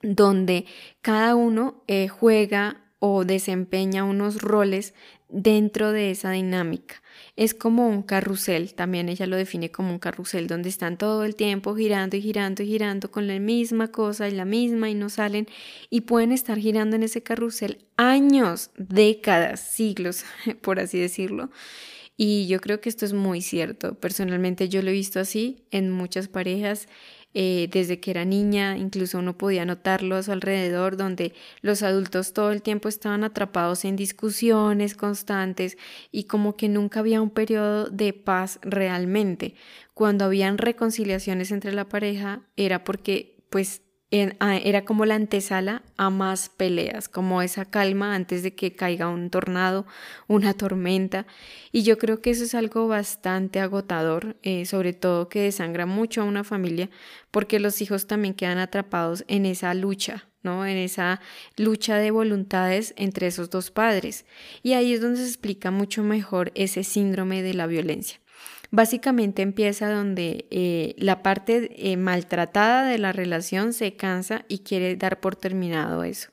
donde 0.00 0.64
cada 1.02 1.34
uno 1.34 1.84
eh, 1.88 2.08
juega 2.08 2.86
o 3.00 3.26
desempeña 3.26 4.04
unos 4.04 4.40
roles 4.40 4.94
dentro 5.28 5.92
de 5.92 6.12
esa 6.12 6.30
dinámica. 6.30 7.02
Es 7.36 7.54
como 7.54 7.88
un 7.88 8.02
carrusel, 8.02 8.74
también 8.74 9.08
ella 9.08 9.26
lo 9.26 9.36
define 9.36 9.70
como 9.70 9.90
un 9.90 9.98
carrusel, 9.98 10.46
donde 10.46 10.68
están 10.68 10.96
todo 10.96 11.24
el 11.24 11.34
tiempo 11.36 11.74
girando 11.74 12.16
y 12.16 12.22
girando 12.22 12.62
y 12.62 12.66
girando 12.66 13.10
con 13.10 13.26
la 13.26 13.38
misma 13.38 13.88
cosa 13.88 14.28
y 14.28 14.32
la 14.32 14.44
misma 14.44 14.90
y 14.90 14.94
no 14.94 15.08
salen 15.08 15.46
y 15.90 16.02
pueden 16.02 16.32
estar 16.32 16.58
girando 16.58 16.96
en 16.96 17.02
ese 17.02 17.22
carrusel 17.22 17.84
años, 17.96 18.70
décadas, 18.76 19.60
siglos, 19.60 20.24
por 20.62 20.80
así 20.80 20.98
decirlo. 20.98 21.50
Y 22.16 22.46
yo 22.46 22.60
creo 22.60 22.80
que 22.80 22.88
esto 22.88 23.04
es 23.04 23.12
muy 23.12 23.42
cierto. 23.42 23.94
Personalmente 23.94 24.68
yo 24.68 24.80
lo 24.80 24.90
he 24.90 24.94
visto 24.94 25.20
así 25.20 25.64
en 25.70 25.90
muchas 25.90 26.28
parejas 26.28 26.88
eh, 27.38 27.68
desde 27.70 28.00
que 28.00 28.10
era 28.10 28.24
niña, 28.24 28.78
incluso 28.78 29.18
uno 29.18 29.36
podía 29.36 29.66
notarlo 29.66 30.16
a 30.16 30.22
su 30.22 30.32
alrededor, 30.32 30.96
donde 30.96 31.34
los 31.60 31.82
adultos 31.82 32.32
todo 32.32 32.50
el 32.50 32.62
tiempo 32.62 32.88
estaban 32.88 33.24
atrapados 33.24 33.84
en 33.84 33.94
discusiones 33.94 34.94
constantes 34.94 35.76
y 36.10 36.24
como 36.24 36.56
que 36.56 36.70
nunca 36.70 37.00
había 37.00 37.20
un 37.20 37.28
periodo 37.28 37.90
de 37.90 38.14
paz 38.14 38.58
realmente. 38.62 39.54
Cuando 39.92 40.24
habían 40.24 40.56
reconciliaciones 40.56 41.50
entre 41.50 41.74
la 41.74 41.90
pareja 41.90 42.40
era 42.56 42.84
porque 42.84 43.36
pues 43.50 43.82
era 44.10 44.84
como 44.84 45.04
la 45.04 45.16
antesala 45.16 45.82
a 45.96 46.10
más 46.10 46.48
peleas, 46.48 47.08
como 47.08 47.42
esa 47.42 47.64
calma 47.64 48.14
antes 48.14 48.42
de 48.42 48.54
que 48.54 48.72
caiga 48.72 49.08
un 49.08 49.30
tornado, 49.30 49.84
una 50.28 50.54
tormenta. 50.54 51.26
Y 51.72 51.82
yo 51.82 51.98
creo 51.98 52.20
que 52.20 52.30
eso 52.30 52.44
es 52.44 52.54
algo 52.54 52.86
bastante 52.86 53.60
agotador, 53.60 54.36
eh, 54.42 54.64
sobre 54.66 54.92
todo 54.92 55.28
que 55.28 55.42
desangra 55.42 55.86
mucho 55.86 56.22
a 56.22 56.24
una 56.24 56.44
familia, 56.44 56.88
porque 57.30 57.58
los 57.58 57.82
hijos 57.82 58.06
también 58.06 58.34
quedan 58.34 58.58
atrapados 58.58 59.24
en 59.26 59.44
esa 59.44 59.74
lucha, 59.74 60.28
¿no? 60.42 60.64
En 60.66 60.76
esa 60.76 61.20
lucha 61.56 61.96
de 61.96 62.12
voluntades 62.12 62.94
entre 62.96 63.26
esos 63.26 63.50
dos 63.50 63.72
padres. 63.72 64.24
Y 64.62 64.74
ahí 64.74 64.92
es 64.92 65.00
donde 65.00 65.18
se 65.18 65.26
explica 65.26 65.72
mucho 65.72 66.04
mejor 66.04 66.52
ese 66.54 66.84
síndrome 66.84 67.42
de 67.42 67.54
la 67.54 67.66
violencia. 67.66 68.20
Básicamente 68.70 69.42
empieza 69.42 69.90
donde 69.90 70.46
eh, 70.50 70.94
la 70.98 71.22
parte 71.22 71.70
eh, 71.76 71.96
maltratada 71.96 72.86
de 72.86 72.98
la 72.98 73.12
relación 73.12 73.72
se 73.72 73.96
cansa 73.96 74.44
y 74.48 74.60
quiere 74.60 74.96
dar 74.96 75.20
por 75.20 75.36
terminado 75.36 76.04
eso. 76.04 76.30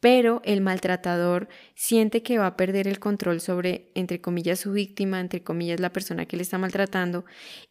Pero 0.00 0.40
el 0.44 0.60
maltratador 0.60 1.48
siente 1.74 2.22
que 2.22 2.38
va 2.38 2.46
a 2.46 2.56
perder 2.56 2.86
el 2.88 2.98
control 2.98 3.40
sobre, 3.40 3.90
entre 3.94 4.20
comillas, 4.20 4.60
su 4.60 4.72
víctima, 4.72 5.20
entre 5.20 5.42
comillas, 5.42 5.80
la 5.80 5.92
persona 5.92 6.26
que 6.26 6.36
le 6.36 6.42
está 6.42 6.58
maltratando 6.58 7.24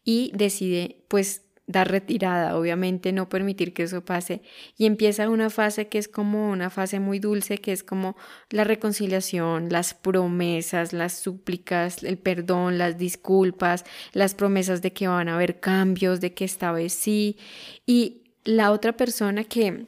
y 0.04 0.30
decide 0.34 1.04
pues 1.08 1.45
dar 1.66 1.90
retirada, 1.90 2.56
obviamente 2.56 3.12
no 3.12 3.28
permitir 3.28 3.72
que 3.74 3.84
eso 3.84 4.04
pase. 4.04 4.42
Y 4.76 4.86
empieza 4.86 5.28
una 5.28 5.50
fase 5.50 5.88
que 5.88 5.98
es 5.98 6.08
como 6.08 6.50
una 6.50 6.70
fase 6.70 7.00
muy 7.00 7.18
dulce, 7.18 7.58
que 7.58 7.72
es 7.72 7.82
como 7.82 8.16
la 8.50 8.64
reconciliación, 8.64 9.68
las 9.70 9.94
promesas, 9.94 10.92
las 10.92 11.14
súplicas, 11.14 12.02
el 12.04 12.18
perdón, 12.18 12.78
las 12.78 12.98
disculpas, 12.98 13.84
las 14.12 14.34
promesas 14.34 14.82
de 14.82 14.92
que 14.92 15.08
van 15.08 15.28
a 15.28 15.34
haber 15.34 15.60
cambios, 15.60 16.20
de 16.20 16.34
que 16.34 16.44
esta 16.44 16.72
vez 16.72 16.92
sí. 16.92 17.36
Y 17.84 18.22
la 18.44 18.70
otra 18.70 18.96
persona 18.96 19.44
que 19.44 19.86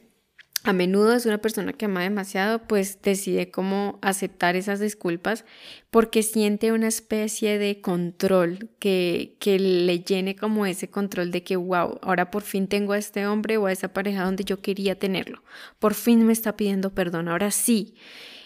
a 0.63 0.73
menudo 0.73 1.13
es 1.13 1.25
una 1.25 1.37
persona 1.37 1.71
que 1.73 1.85
ama 1.85 2.01
demasiado, 2.01 2.59
pues 2.67 3.01
decide 3.01 3.49
cómo 3.49 3.97
aceptar 4.01 4.57
esas 4.57 4.79
disculpas 4.79 5.45
porque 5.89 6.21
siente 6.21 6.73
una 6.73 6.87
especie 6.87 7.57
de 7.57 7.79
control 7.79 8.69
que, 8.77 9.37
que 9.39 9.57
le 9.57 9.99
llene 10.01 10.35
como 10.35 10.65
ese 10.65 10.89
control 10.89 11.31
de 11.31 11.43
que, 11.43 11.55
wow, 11.55 11.99
ahora 12.01 12.29
por 12.29 12.43
fin 12.43 12.67
tengo 12.67 12.93
a 12.93 12.97
este 12.97 13.25
hombre 13.25 13.57
o 13.57 13.67
a 13.67 13.71
esa 13.71 13.93
pareja 13.93 14.25
donde 14.25 14.43
yo 14.43 14.61
quería 14.61 14.99
tenerlo. 14.99 15.43
Por 15.79 15.93
fin 15.93 16.25
me 16.25 16.33
está 16.33 16.57
pidiendo 16.57 16.93
perdón, 16.93 17.29
ahora 17.29 17.51
sí. 17.51 17.95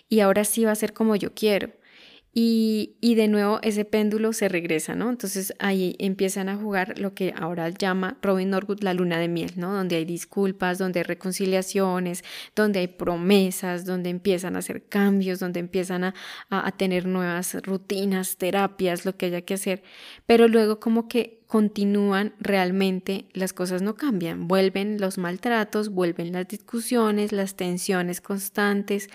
Y 0.08 0.20
ahora 0.20 0.46
sí 0.46 0.66
va 0.66 0.72
a 0.72 0.76
ser 0.76 0.94
como 0.94 1.16
yo 1.16 1.34
quiero. 1.34 1.72
Y, 2.36 2.96
y, 3.00 3.14
de 3.14 3.28
nuevo 3.28 3.60
ese 3.62 3.86
péndulo 3.86 4.34
se 4.34 4.50
regresa, 4.50 4.96
¿no? 4.96 5.12
Entonces 5.12 5.54
ahí 5.60 5.96
empiezan 6.00 6.50
a 6.50 6.56
jugar 6.56 6.98
lo 6.98 7.14
que 7.14 7.32
ahora 7.38 7.70
llama 7.70 8.18
Robin 8.24 8.50
Norwood 8.50 8.82
la 8.82 8.96
luna 8.96 9.20
de 9.20 9.28
miel, 9.28 9.52
¿no? 9.56 9.72
Donde 9.72 9.98
hay 9.98 10.06
disculpas, 10.06 10.80
donde 10.80 11.02
hay 11.02 11.04
reconciliaciones, 11.04 12.24
donde 12.56 12.80
hay 12.80 12.88
promesas, 12.88 13.86
donde 13.86 14.10
empiezan 14.10 14.56
a 14.56 14.60
hacer 14.60 14.84
cambios, 14.84 15.40
donde 15.40 15.60
empiezan 15.60 16.06
a, 16.06 16.16
a, 16.50 16.68
a 16.68 16.72
tener 16.72 17.06
nuevas 17.06 17.56
rutinas, 17.62 18.38
terapias, 18.38 19.06
lo 19.06 19.16
que 19.16 19.28
haya 19.28 19.42
que 19.42 19.54
hacer. 19.54 19.84
Pero 20.26 20.48
luego 20.48 20.80
como 20.80 21.08
que 21.08 21.43
continúan 21.54 22.34
realmente, 22.40 23.26
las 23.34 23.54
cosas 23.54 23.84
no 23.84 23.94
cambian, 23.94 24.48
vuelven 24.48 25.00
los 25.00 25.20
maltratos, 25.20 25.90
vuelven 25.90 26.32
las 26.32 26.48
discusiones, 26.48 27.32
las 27.32 27.56
tensiones 27.56 28.22
constantes, 28.22 29.08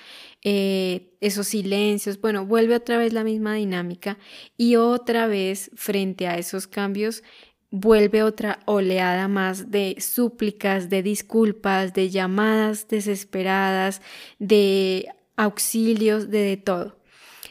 eh, 0.45 1.17
esos 1.21 1.49
silencios, 1.49 2.21
bueno, 2.21 2.47
vuelve 2.47 2.77
otra 2.77 2.97
vez 2.97 3.13
la 3.13 3.25
misma 3.25 3.55
dinámica 3.55 4.19
y 4.57 4.77
otra 4.77 5.27
vez 5.27 5.73
frente 5.75 6.29
a 6.29 6.39
esos 6.39 6.69
cambios 6.69 7.25
vuelve 7.73 8.23
otra 8.23 8.61
oleada 8.67 9.27
más 9.27 9.73
de 9.73 9.97
súplicas, 9.99 10.89
de 10.89 11.03
disculpas, 11.03 11.93
de 11.93 12.09
llamadas 12.09 12.87
desesperadas, 12.87 14.01
de 14.39 15.09
auxilios, 15.37 16.31
de, 16.31 16.39
de 16.43 16.57
todo. 16.57 16.98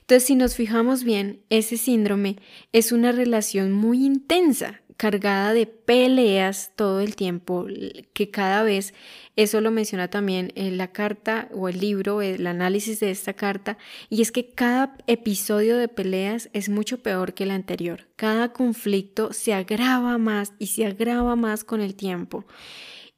Entonces, 0.07 0.25
si 0.25 0.35
nos 0.35 0.55
fijamos 0.55 1.03
bien, 1.03 1.41
ese 1.49 1.75
síndrome 1.75 2.37
es 2.71 2.93
una 2.93 3.11
relación 3.11 3.73
muy 3.73 4.05
intensa, 4.05 4.79
cargada 4.95 5.51
de 5.51 5.65
peleas 5.65 6.71
todo 6.77 7.01
el 7.01 7.17
tiempo, 7.17 7.67
que 8.13 8.31
cada 8.31 8.63
vez, 8.63 8.93
eso 9.35 9.59
lo 9.59 9.69
menciona 9.69 10.09
también 10.09 10.53
en 10.55 10.77
la 10.77 10.93
carta 10.93 11.49
o 11.53 11.67
el 11.67 11.81
libro, 11.81 12.21
el 12.21 12.47
análisis 12.47 13.01
de 13.01 13.11
esta 13.11 13.33
carta, 13.33 13.77
y 14.09 14.21
es 14.21 14.31
que 14.31 14.47
cada 14.47 14.95
episodio 15.07 15.75
de 15.75 15.89
peleas 15.89 16.49
es 16.53 16.69
mucho 16.69 17.03
peor 17.03 17.33
que 17.33 17.43
el 17.43 17.51
anterior. 17.51 18.07
Cada 18.15 18.53
conflicto 18.53 19.33
se 19.33 19.53
agrava 19.53 20.17
más 20.17 20.53
y 20.57 20.67
se 20.67 20.85
agrava 20.85 21.35
más 21.35 21.65
con 21.65 21.81
el 21.81 21.95
tiempo. 21.95 22.45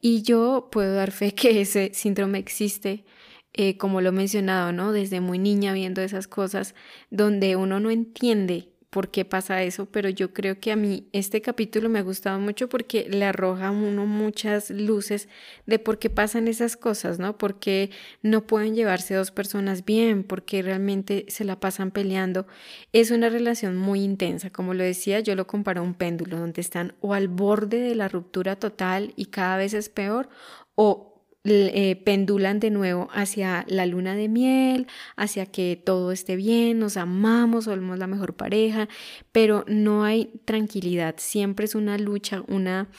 Y 0.02 0.24
yo 0.24 0.70
puedo 0.72 0.96
dar 0.96 1.12
fe 1.12 1.36
que 1.36 1.62
ese 1.62 1.92
síndrome 1.94 2.40
existe 2.40 3.04
eh, 3.54 3.78
como 3.78 4.02
lo 4.02 4.10
he 4.10 4.14
mencionado, 4.14 4.72
¿no? 4.72 4.92
Desde 4.92 5.22
muy 5.22 5.40
niña 5.40 5.74
viendo 5.74 6.02
esas 6.02 6.28
cosas 6.28 6.76
donde 7.10 7.56
uno 7.56 7.80
no 7.80 7.90
entiende 7.90 8.70
por 8.90 9.12
qué 9.12 9.24
pasa 9.24 9.62
eso, 9.62 9.86
pero 9.86 10.10
yo 10.10 10.34
creo 10.34 10.60
que 10.60 10.72
a 10.72 10.76
mí 10.76 11.08
este 11.14 11.42
capítulo 11.42 11.90
me 11.90 12.00
ha 12.00 12.04
gustado 12.04 12.40
mucho 12.40 12.70
porque 12.70 13.08
le 13.08 13.26
arroja 13.26 13.68
a 13.68 13.72
uno 13.72 14.06
muchas 14.08 14.72
luces 14.72 15.30
de 15.68 15.78
por 15.78 16.00
qué 16.00 16.10
pasan 16.10 16.48
esas 16.48 16.76
cosas, 16.76 17.20
¿no? 17.20 17.38
Porque 17.38 17.92
no 18.24 18.48
pueden 18.48 18.74
llevarse 18.76 19.14
dos 19.14 19.30
personas 19.32 19.86
bien, 19.86 20.24
porque 20.24 20.64
realmente 20.64 21.26
se 21.28 21.44
la 21.44 21.60
pasan 21.60 21.92
peleando. 21.92 22.48
Es 22.92 23.12
una 23.12 23.30
relación 23.30 23.78
muy 23.78 24.02
intensa, 24.02 24.50
como 24.50 24.74
lo 24.74 24.84
decía, 24.84 25.20
yo 25.20 25.36
lo 25.36 25.46
comparo 25.46 25.82
a 25.82 25.84
un 25.84 25.94
péndulo 25.94 26.40
donde 26.40 26.62
están 26.62 26.96
o 27.00 27.14
al 27.14 27.28
borde 27.28 27.80
de 27.80 27.94
la 27.96 28.08
ruptura 28.08 28.56
total 28.56 29.14
y 29.16 29.26
cada 29.26 29.58
vez 29.58 29.74
es 29.76 29.90
peor 29.90 30.30
o 30.74 31.09
eh, 31.46 32.02
pendulan 32.06 32.60
de 32.60 32.70
nuevo 32.70 33.08
hacia 33.14 33.66
la 33.68 33.86
luna 33.86 34.16
de 34.16 34.28
miel, 34.28 34.88
hacia 35.16 35.46
que 35.46 35.82
todo 35.84 36.12
esté 36.12 36.36
bien, 36.36 36.80
nos 36.80 36.98
amamos, 36.98 37.66
somos 37.66 37.98
la 37.98 38.08
mejor 38.08 38.36
pareja, 38.36 38.90
pero 39.32 39.64
no 39.68 40.04
hay 40.04 40.42
tranquilidad, 40.46 41.16
siempre 41.18 41.66
es 41.66 41.76
una 41.76 41.98
lucha, 41.98 42.44
una 42.48 42.90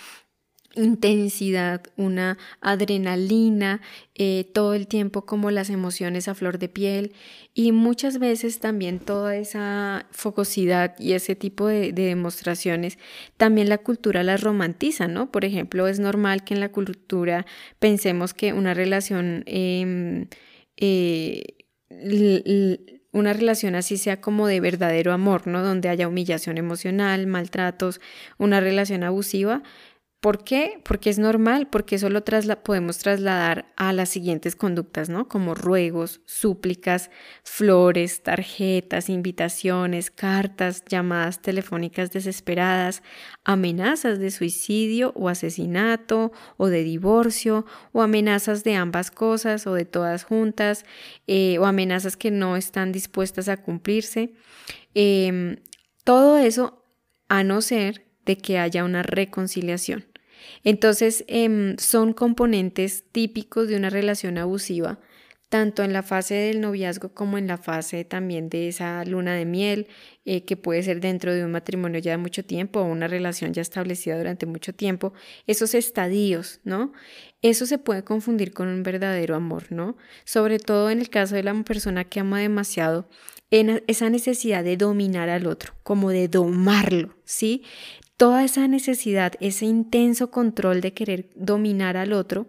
intensidad, 0.74 1.83
una 1.96 2.38
adrenalina, 2.61 3.80
eh, 4.14 4.50
todo 4.54 4.74
el 4.74 4.87
tiempo 4.87 5.26
como 5.26 5.50
las 5.50 5.70
emociones 5.70 6.28
a 6.28 6.35
flor 6.35 6.59
de 6.59 6.68
piel 6.68 7.12
y 7.54 7.72
muchas 7.72 8.18
veces 8.18 8.61
también 8.61 9.00
toda 9.00 9.37
esa 9.37 10.06
focosidad 10.12 10.98
y 10.98 11.12
ese 11.14 11.35
tipo 11.35 11.66
de, 11.66 11.92
demostraciones, 11.92 12.98
también 13.37 13.68
la 13.68 13.78
cultura 13.78 14.22
las 14.22 14.42
romantiza, 14.42 15.09
¿no? 15.09 15.30
Por 15.33 15.44
ejemplo, 15.44 15.88
es 15.88 15.98
normal 15.98 16.44
que 16.44 16.54
en 16.54 16.61
la 16.61 16.70
cultura 16.70 17.46
pensemos 17.78 18.35
que 18.35 18.52
una 18.52 18.74
relación... 18.74 19.42
Em, 19.46 20.28
eh, 20.76 21.44
una 23.12 23.33
relación 23.33 23.74
así 23.74 23.96
sea 23.96 24.20
como 24.20 24.46
de 24.46 24.61
verdadero 24.61 25.12
amor, 25.12 25.46
¿no? 25.46 25.62
Donde 25.62 25.88
haya 25.88 26.09
humillación 26.09 26.59
emocional, 26.59 27.26
maltratos, 27.26 28.00
una 28.38 28.61
relación 28.61 29.02
abusiva, 29.02 29.62
¿Por 30.20 30.44
qué? 30.44 30.83
Porque 30.85 31.09
es 31.09 31.18
normal, 31.18 31.68
porque 31.70 31.96
eso 31.96 32.11
lo 32.11 32.22
podemos 32.62 32.98
trasladar 32.98 33.72
a 33.76 33.94
las 33.94 34.11
siguientes 34.11 34.54
conductas, 34.54 35.09
¿no? 35.09 35.28
Como 35.28 35.54
ruegos, 35.54 36.20
súplicas, 36.26 37.11
flores, 37.42 38.22
tarjetas, 38.22 39.09
invitaciones, 39.09 40.11
cartas, 40.11 40.85
llamadas 40.87 41.40
telefónicas 41.40 42.11
desesperadas, 42.11 43.02
amenazas 43.44 44.18
de 44.18 44.30
suicidio 44.30 45.14
o 45.16 45.30
asesinato 45.30 46.33
o 46.59 46.66
de 46.66 46.85
divorcio 46.85 47.64
o 47.92 48.02
amenazas 48.02 48.62
de 48.62 48.74
ambas 48.74 49.11
cosas 49.11 49.66
o 49.66 49.72
de 49.72 49.87
todas 49.87 50.24
juntas 50.24 50.85
eh, 51.26 51.56
o 51.59 51.64
amenazas 51.64 52.18
que 52.18 52.30
no 52.30 52.59
están 52.59 52.92
dispuestas 52.92 53.48
a 53.48 53.56
cumplirse. 53.56 54.35
Em, 54.92 55.56
todo 56.04 56.37
eso 56.37 56.85
a 57.28 57.42
no 57.42 57.62
ser 57.62 58.06
de 58.26 58.37
que 58.37 58.59
haya 58.59 58.85
una 58.85 59.02
reconciliación. 59.02 60.10
Entonces, 60.64 61.24
em, 61.29 61.76
son 61.79 62.12
componentes 62.12 63.05
típicos 63.12 63.68
de 63.68 63.76
una 63.76 63.90
relación 63.90 64.38
abusiva, 64.38 65.00
tanto 65.48 65.83
en 65.83 65.92
la 65.92 66.03
fase 66.05 66.35
del 66.35 66.61
noviazgo 66.61 67.12
como 67.12 67.37
en 67.37 67.48
la 67.48 67.59
fase 67.59 68.05
también 68.05 68.48
de 68.48 68.68
esa 68.68 69.05
luna 69.05 69.35
de 69.35 69.44
miel, 69.44 69.88
eh, 70.24 70.44
que 70.44 70.57
puede 70.57 70.83
ser 70.85 71.00
dentro 71.00 71.35
de 71.35 71.44
un 71.44 71.50
matrimonio 71.50 71.98
ya 72.00 72.12
de 72.12 72.18
mucho 72.18 72.44
tiempo 72.44 72.81
o 72.81 72.85
una 72.85 73.09
relación 73.09 73.53
ya 73.53 73.61
establecida 73.62 74.16
durante 74.16 74.46
mucho 74.46 74.72
tiempo, 74.72 75.12
esos 75.48 75.74
estadios, 75.74 76.61
¿no? 76.64 76.92
Eso 77.42 77.66
se 77.66 77.79
puede 77.79 78.05
confundir 78.05 78.53
con 78.53 78.68
un 78.68 78.83
verdadero 78.83 79.35
amor, 79.35 79.72
¿no? 79.72 79.96
Sobre 80.24 80.59
todo 80.59 80.90
en 80.90 81.00
el 81.00 81.09
caso 81.09 81.35
de 81.35 81.42
la 81.42 81.55
persona 81.64 82.05
que 82.05 82.20
ama 82.20 82.40
demasiado, 82.40 83.09
en 83.50 83.83
esa 83.88 84.11
necesidad 84.11 84.62
de 84.62 84.76
dominar 84.76 85.29
al 85.29 85.46
otro, 85.46 85.74
como 85.83 86.11
de 86.11 86.29
domarlo, 86.29 87.16
¿sí? 87.24 87.64
toda 88.20 88.44
esa 88.44 88.68
necesidad, 88.68 89.33
ese 89.40 89.64
intenso 89.64 90.31
control 90.31 90.83
de 90.83 90.92
querer 90.92 91.31
dominar 91.37 91.96
al 91.96 92.12
otro, 92.12 92.48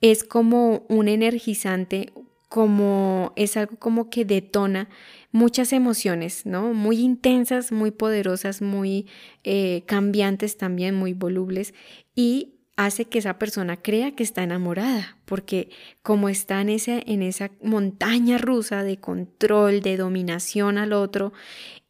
es 0.00 0.22
como 0.22 0.86
un 0.88 1.08
energizante, 1.08 2.12
como 2.48 3.32
es 3.34 3.56
algo 3.56 3.76
como 3.80 4.10
que 4.10 4.24
detona 4.24 4.88
muchas 5.32 5.72
emociones, 5.72 6.46
¿no? 6.46 6.72
Muy 6.72 7.00
intensas, 7.00 7.72
muy 7.72 7.90
poderosas, 7.90 8.62
muy 8.62 9.08
eh, 9.42 9.82
cambiantes 9.86 10.56
también, 10.56 10.94
muy 10.94 11.14
volubles 11.14 11.74
y 12.14 12.60
hace 12.76 13.04
que 13.04 13.18
esa 13.18 13.38
persona 13.38 13.76
crea 13.76 14.14
que 14.14 14.22
está 14.22 14.42
enamorada, 14.42 15.18
porque 15.24 15.70
como 16.02 16.28
está 16.28 16.60
en, 16.60 16.70
ese, 16.70 17.04
en 17.06 17.22
esa 17.22 17.50
montaña 17.62 18.38
rusa 18.38 18.82
de 18.82 18.98
control, 18.98 19.82
de 19.82 19.96
dominación 19.96 20.78
al 20.78 20.92
otro, 20.92 21.32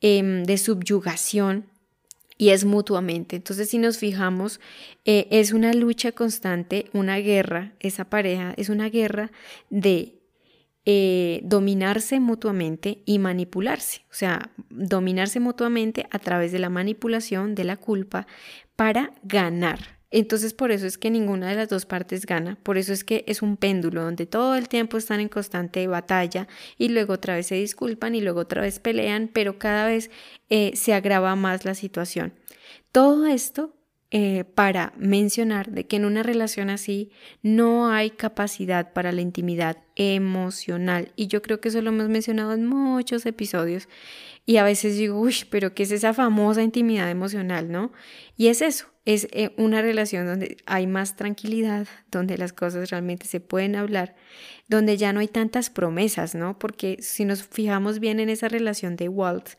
em, 0.00 0.44
de 0.44 0.58
subyugación, 0.58 1.66
y 2.38 2.50
es 2.50 2.64
mutuamente. 2.64 3.36
Entonces, 3.36 3.68
si 3.70 3.78
nos 3.78 3.98
fijamos, 3.98 4.58
eh, 5.04 5.28
es 5.30 5.52
una 5.52 5.72
lucha 5.74 6.10
constante, 6.10 6.86
una 6.92 7.18
guerra, 7.18 7.74
esa 7.78 8.06
pareja 8.06 8.54
es 8.56 8.68
una 8.68 8.88
guerra 8.88 9.30
de 9.70 10.18
eh, 10.84 11.40
dominarse 11.44 12.18
mutuamente 12.18 13.02
y 13.06 13.20
manipularse, 13.20 14.00
o 14.10 14.14
sea, 14.14 14.50
dominarse 14.70 15.38
mutuamente 15.38 16.08
a 16.10 16.18
través 16.18 16.50
de 16.50 16.58
la 16.58 16.70
manipulación, 16.70 17.54
de 17.54 17.62
la 17.62 17.76
culpa, 17.76 18.26
para 18.74 19.12
ganar. 19.22 19.91
Entonces 20.12 20.52
por 20.52 20.70
eso 20.70 20.86
es 20.86 20.98
que 20.98 21.10
ninguna 21.10 21.48
de 21.48 21.56
las 21.56 21.68
dos 21.68 21.86
partes 21.86 22.26
gana, 22.26 22.58
por 22.62 22.76
eso 22.76 22.92
es 22.92 23.02
que 23.02 23.24
es 23.26 23.40
un 23.40 23.56
péndulo 23.56 24.02
donde 24.02 24.26
todo 24.26 24.54
el 24.54 24.68
tiempo 24.68 24.98
están 24.98 25.20
en 25.20 25.28
constante 25.28 25.86
batalla 25.86 26.46
y 26.78 26.90
luego 26.90 27.14
otra 27.14 27.34
vez 27.34 27.46
se 27.46 27.54
disculpan 27.54 28.14
y 28.14 28.20
luego 28.20 28.40
otra 28.40 28.60
vez 28.60 28.78
pelean, 28.78 29.30
pero 29.32 29.58
cada 29.58 29.86
vez 29.86 30.10
eh, 30.50 30.72
se 30.74 30.92
agrava 30.92 31.34
más 31.34 31.64
la 31.64 31.74
situación. 31.74 32.34
Todo 32.92 33.26
esto 33.26 33.74
eh, 34.14 34.44
para 34.44 34.92
mencionar 34.98 35.70
de 35.70 35.86
que 35.86 35.96
en 35.96 36.04
una 36.04 36.22
relación 36.22 36.68
así 36.68 37.10
no 37.40 37.90
hay 37.90 38.10
capacidad 38.10 38.92
para 38.92 39.10
la 39.10 39.22
intimidad 39.22 39.78
emocional. 39.96 41.12
Y 41.16 41.28
yo 41.28 41.40
creo 41.40 41.62
que 41.62 41.70
eso 41.70 41.80
lo 41.80 41.88
hemos 41.88 42.10
mencionado 42.10 42.52
en 42.52 42.66
muchos 42.66 43.24
episodios 43.24 43.88
y 44.44 44.56
a 44.56 44.64
veces 44.64 44.96
digo, 44.96 45.20
uy, 45.20 45.34
pero 45.50 45.74
¿qué 45.74 45.84
es 45.84 45.92
esa 45.92 46.14
famosa 46.14 46.62
intimidad 46.62 47.10
emocional, 47.10 47.70
no? 47.70 47.92
Y 48.36 48.48
es 48.48 48.60
eso, 48.60 48.86
es 49.04 49.28
eh, 49.32 49.54
una 49.56 49.82
relación 49.82 50.26
donde 50.26 50.56
hay 50.66 50.86
más 50.86 51.16
tranquilidad, 51.16 51.86
donde 52.10 52.36
las 52.38 52.52
cosas 52.52 52.90
realmente 52.90 53.26
se 53.26 53.40
pueden 53.40 53.76
hablar, 53.76 54.16
donde 54.68 54.96
ya 54.96 55.12
no 55.12 55.20
hay 55.20 55.28
tantas 55.28 55.70
promesas, 55.70 56.34
¿no? 56.34 56.58
Porque 56.58 56.98
si 57.00 57.24
nos 57.24 57.44
fijamos 57.44 58.00
bien 58.00 58.18
en 58.18 58.28
esa 58.28 58.48
relación 58.48 58.96
de 58.96 59.08
Walt, 59.08 59.50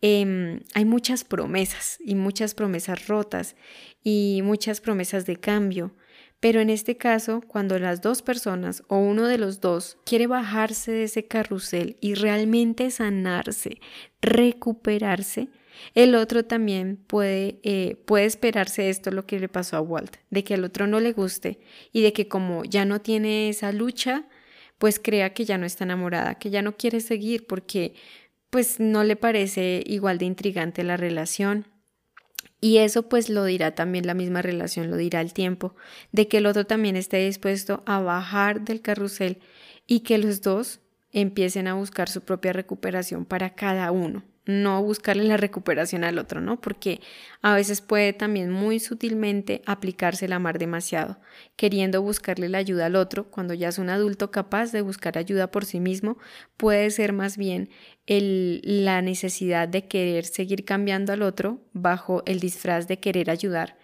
em, 0.00 0.60
hay 0.74 0.84
muchas 0.84 1.24
promesas 1.24 1.98
y 2.00 2.14
muchas 2.14 2.54
promesas 2.54 3.08
rotas 3.08 3.56
y 4.02 4.40
muchas 4.42 4.80
promesas 4.80 5.26
de 5.26 5.36
cambio. 5.36 5.94
Pero 6.44 6.60
en 6.60 6.68
este 6.68 6.98
caso, 6.98 7.40
cuando 7.40 7.78
las 7.78 8.02
dos 8.02 8.20
personas 8.20 8.82
o 8.88 8.98
uno 8.98 9.26
de 9.26 9.38
los 9.38 9.62
dos 9.62 9.96
quiere 10.04 10.26
bajarse 10.26 10.92
de 10.92 11.04
ese 11.04 11.26
carrusel 11.26 11.96
y 12.02 12.12
realmente 12.12 12.90
sanarse, 12.90 13.80
recuperarse, 14.20 15.48
el 15.94 16.14
otro 16.14 16.44
también 16.44 16.98
puede, 16.98 17.60
eh, 17.62 17.96
puede 18.04 18.26
esperarse 18.26 18.90
esto 18.90 19.10
lo 19.10 19.24
que 19.24 19.40
le 19.40 19.48
pasó 19.48 19.78
a 19.78 19.80
Walt, 19.80 20.16
de 20.28 20.44
que 20.44 20.52
al 20.52 20.64
otro 20.64 20.86
no 20.86 21.00
le 21.00 21.12
guste 21.12 21.60
y 21.92 22.02
de 22.02 22.12
que 22.12 22.28
como 22.28 22.62
ya 22.64 22.84
no 22.84 23.00
tiene 23.00 23.48
esa 23.48 23.72
lucha, 23.72 24.28
pues 24.76 25.00
crea 25.02 25.32
que 25.32 25.46
ya 25.46 25.56
no 25.56 25.64
está 25.64 25.84
enamorada, 25.84 26.34
que 26.34 26.50
ya 26.50 26.60
no 26.60 26.76
quiere 26.76 27.00
seguir 27.00 27.46
porque 27.46 27.94
pues 28.50 28.80
no 28.80 29.02
le 29.02 29.16
parece 29.16 29.82
igual 29.86 30.18
de 30.18 30.26
intrigante 30.26 30.84
la 30.84 30.98
relación. 30.98 31.73
Y 32.64 32.78
eso 32.78 33.10
pues 33.10 33.28
lo 33.28 33.44
dirá 33.44 33.74
también 33.74 34.06
la 34.06 34.14
misma 34.14 34.40
relación, 34.40 34.90
lo 34.90 34.96
dirá 34.96 35.20
el 35.20 35.34
tiempo, 35.34 35.76
de 36.12 36.28
que 36.28 36.38
el 36.38 36.46
otro 36.46 36.64
también 36.64 36.96
esté 36.96 37.18
dispuesto 37.18 37.82
a 37.84 38.00
bajar 38.00 38.62
del 38.62 38.80
carrusel 38.80 39.38
y 39.86 40.00
que 40.00 40.16
los 40.16 40.40
dos 40.40 40.80
empiecen 41.12 41.66
a 41.68 41.74
buscar 41.74 42.08
su 42.08 42.22
propia 42.22 42.54
recuperación 42.54 43.26
para 43.26 43.54
cada 43.54 43.90
uno. 43.92 44.24
no 44.46 44.82
buscarle 44.82 45.24
la 45.24 45.36
recuperación 45.38 46.04
al 46.04 46.18
otro, 46.18 46.40
¿no? 46.40 46.60
Porque 46.60 47.00
a 47.42 47.54
veces 47.54 47.80
puede 47.80 48.12
también 48.12 48.50
muy 48.50 48.78
sutilmente 48.78 49.62
aplicarse 49.66 50.26
el 50.26 50.32
amar 50.34 50.58
demasiado, 50.58 51.18
queriendo 51.56 52.02
buscarle 52.02 52.48
la 52.50 52.58
ayuda 52.58 52.86
al 52.86 52.96
otro, 52.96 53.30
cuando 53.30 53.54
ya 53.54 53.68
es 53.68 53.78
un 53.78 53.88
adulto 53.90 54.30
capaz 54.30 54.70
de 54.72 54.82
buscar 54.82 55.16
ayuda 55.18 55.50
por 55.50 55.64
sí 55.64 55.80
mismo, 55.80 56.18
puede 56.56 56.90
ser 56.90 57.12
más 57.12 57.36
bien 57.38 57.70
la 58.06 59.02
necesidad 59.02 59.68
de 59.68 59.86
querer 59.86 60.24
seguir 60.24 60.64
cambiando 60.64 61.12
al 61.12 61.22
otro 61.22 61.60
bajo 61.72 62.22
el 62.26 62.40
disfraz 62.40 62.86
de 62.86 62.98
querer 62.98 63.30
ayudar 63.30 63.78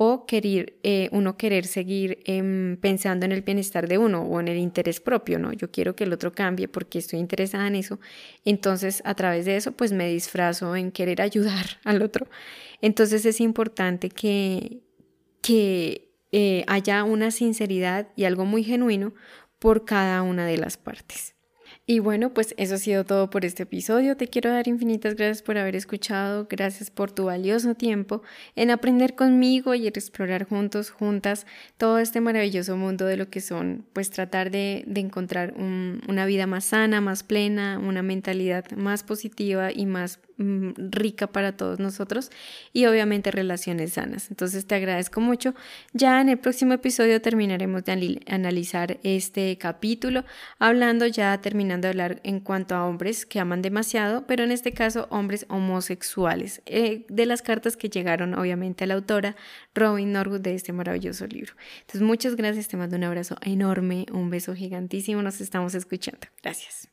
o 0.00 0.26
querer, 0.26 0.78
eh, 0.84 1.08
uno 1.10 1.36
querer 1.36 1.66
seguir 1.66 2.20
em, 2.24 2.76
pensando 2.76 3.26
en 3.26 3.32
el 3.32 3.42
bienestar 3.42 3.88
de 3.88 3.98
uno 3.98 4.22
o 4.22 4.38
en 4.38 4.46
el 4.46 4.56
interés 4.56 5.00
propio, 5.00 5.40
¿no? 5.40 5.52
Yo 5.52 5.72
quiero 5.72 5.96
que 5.96 6.04
el 6.04 6.12
otro 6.12 6.32
cambie 6.32 6.68
porque 6.68 7.00
estoy 7.00 7.18
interesada 7.18 7.66
en 7.66 7.74
eso. 7.74 7.98
Entonces, 8.44 9.02
a 9.04 9.14
través 9.14 9.44
de 9.44 9.56
eso, 9.56 9.72
pues 9.72 9.90
me 9.90 10.08
disfrazo 10.08 10.76
en 10.76 10.92
querer 10.92 11.20
ayudar 11.20 11.66
al 11.84 12.02
otro. 12.02 12.28
Entonces, 12.80 13.26
es 13.26 13.40
importante 13.40 14.08
que, 14.08 14.82
que 15.42 16.12
eh, 16.30 16.64
haya 16.68 17.02
una 17.02 17.32
sinceridad 17.32 18.06
y 18.14 18.22
algo 18.22 18.44
muy 18.44 18.62
genuino 18.62 19.14
por 19.58 19.84
cada 19.84 20.22
una 20.22 20.46
de 20.46 20.58
las 20.58 20.76
partes. 20.76 21.34
Y 21.90 22.00
bueno, 22.00 22.34
pues 22.34 22.54
eso 22.58 22.74
ha 22.74 22.78
sido 22.78 23.06
todo 23.06 23.30
por 23.30 23.46
este 23.46 23.62
episodio. 23.62 24.14
Te 24.14 24.28
quiero 24.28 24.50
dar 24.50 24.68
infinitas 24.68 25.14
gracias 25.14 25.40
por 25.40 25.56
haber 25.56 25.74
escuchado, 25.74 26.46
gracias 26.46 26.90
por 26.90 27.12
tu 27.12 27.24
valioso 27.24 27.74
tiempo 27.76 28.20
en 28.56 28.70
aprender 28.70 29.14
conmigo 29.14 29.74
y 29.74 29.86
explorar 29.86 30.44
juntos, 30.44 30.90
juntas, 30.90 31.46
todo 31.78 31.98
este 31.98 32.20
maravilloso 32.20 32.76
mundo 32.76 33.06
de 33.06 33.16
lo 33.16 33.30
que 33.30 33.40
son, 33.40 33.86
pues 33.94 34.10
tratar 34.10 34.50
de, 34.50 34.84
encontrar 34.96 35.54
una 35.56 36.26
vida 36.26 36.46
más 36.46 36.66
sana, 36.66 37.00
más 37.00 37.22
plena, 37.22 37.78
una 37.78 38.02
mentalidad 38.02 38.70
más 38.72 39.02
positiva 39.02 39.72
y 39.72 39.86
más 39.86 40.20
mm, 40.36 40.72
rica 40.90 41.28
para 41.28 41.56
todos 41.56 41.78
nosotros 41.78 42.30
y 42.74 42.84
obviamente 42.84 43.30
relaciones 43.30 43.94
sanas. 43.94 44.28
Entonces 44.28 44.66
te 44.66 44.74
agradezco 44.74 45.22
mucho. 45.22 45.54
Ya 45.94 46.20
en 46.20 46.28
el 46.28 46.38
próximo 46.38 46.74
episodio 46.74 47.22
terminaremos 47.22 47.82
de 47.86 48.20
analizar 48.26 48.98
este 49.04 49.56
capítulo, 49.56 50.26
hablando 50.58 51.06
ya 51.06 51.40
terminando 51.40 51.77
de 51.80 51.88
hablar 51.88 52.20
en 52.24 52.40
cuanto 52.40 52.74
a 52.74 52.86
hombres 52.86 53.26
que 53.26 53.40
aman 53.40 53.62
demasiado, 53.62 54.26
pero 54.26 54.44
en 54.44 54.50
este 54.50 54.72
caso 54.72 55.06
hombres 55.10 55.46
homosexuales, 55.48 56.62
eh, 56.66 57.06
de 57.08 57.26
las 57.26 57.42
cartas 57.42 57.76
que 57.76 57.88
llegaron 57.88 58.34
obviamente 58.34 58.84
a 58.84 58.86
la 58.86 58.94
autora 58.94 59.36
Robin 59.74 60.12
Norwood 60.12 60.40
de 60.40 60.54
este 60.54 60.72
maravilloso 60.72 61.26
libro. 61.26 61.54
Entonces 61.80 62.02
muchas 62.02 62.36
gracias, 62.36 62.68
te 62.68 62.76
mando 62.76 62.96
un 62.96 63.04
abrazo 63.04 63.36
enorme, 63.42 64.06
un 64.12 64.30
beso 64.30 64.54
gigantísimo, 64.54 65.22
nos 65.22 65.40
estamos 65.40 65.74
escuchando. 65.74 66.26
Gracias. 66.42 66.88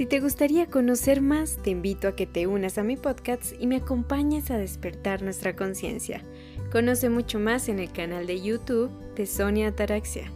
Si 0.00 0.06
te 0.06 0.20
gustaría 0.20 0.64
conocer 0.64 1.20
más, 1.20 1.58
te 1.62 1.68
invito 1.68 2.08
a 2.08 2.16
que 2.16 2.26
te 2.26 2.46
unas 2.46 2.78
a 2.78 2.82
mi 2.82 2.96
podcast 2.96 3.52
y 3.60 3.66
me 3.66 3.76
acompañes 3.76 4.50
a 4.50 4.56
despertar 4.56 5.20
nuestra 5.20 5.54
conciencia. 5.54 6.24
Conoce 6.70 7.10
mucho 7.10 7.40
más 7.40 7.68
en 7.68 7.80
el 7.80 7.92
canal 7.92 8.26
de 8.26 8.40
YouTube 8.40 8.90
de 9.16 9.26
Sonia 9.26 9.68
Ataraxia 9.68 10.30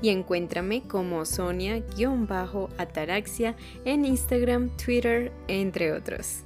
y 0.00 0.08
encuéntrame 0.10 0.82
como 0.82 1.24
Sonia-Ataraxia 1.24 3.56
en 3.84 4.04
Instagram, 4.04 4.70
Twitter, 4.76 5.32
entre 5.48 5.92
otros. 5.92 6.44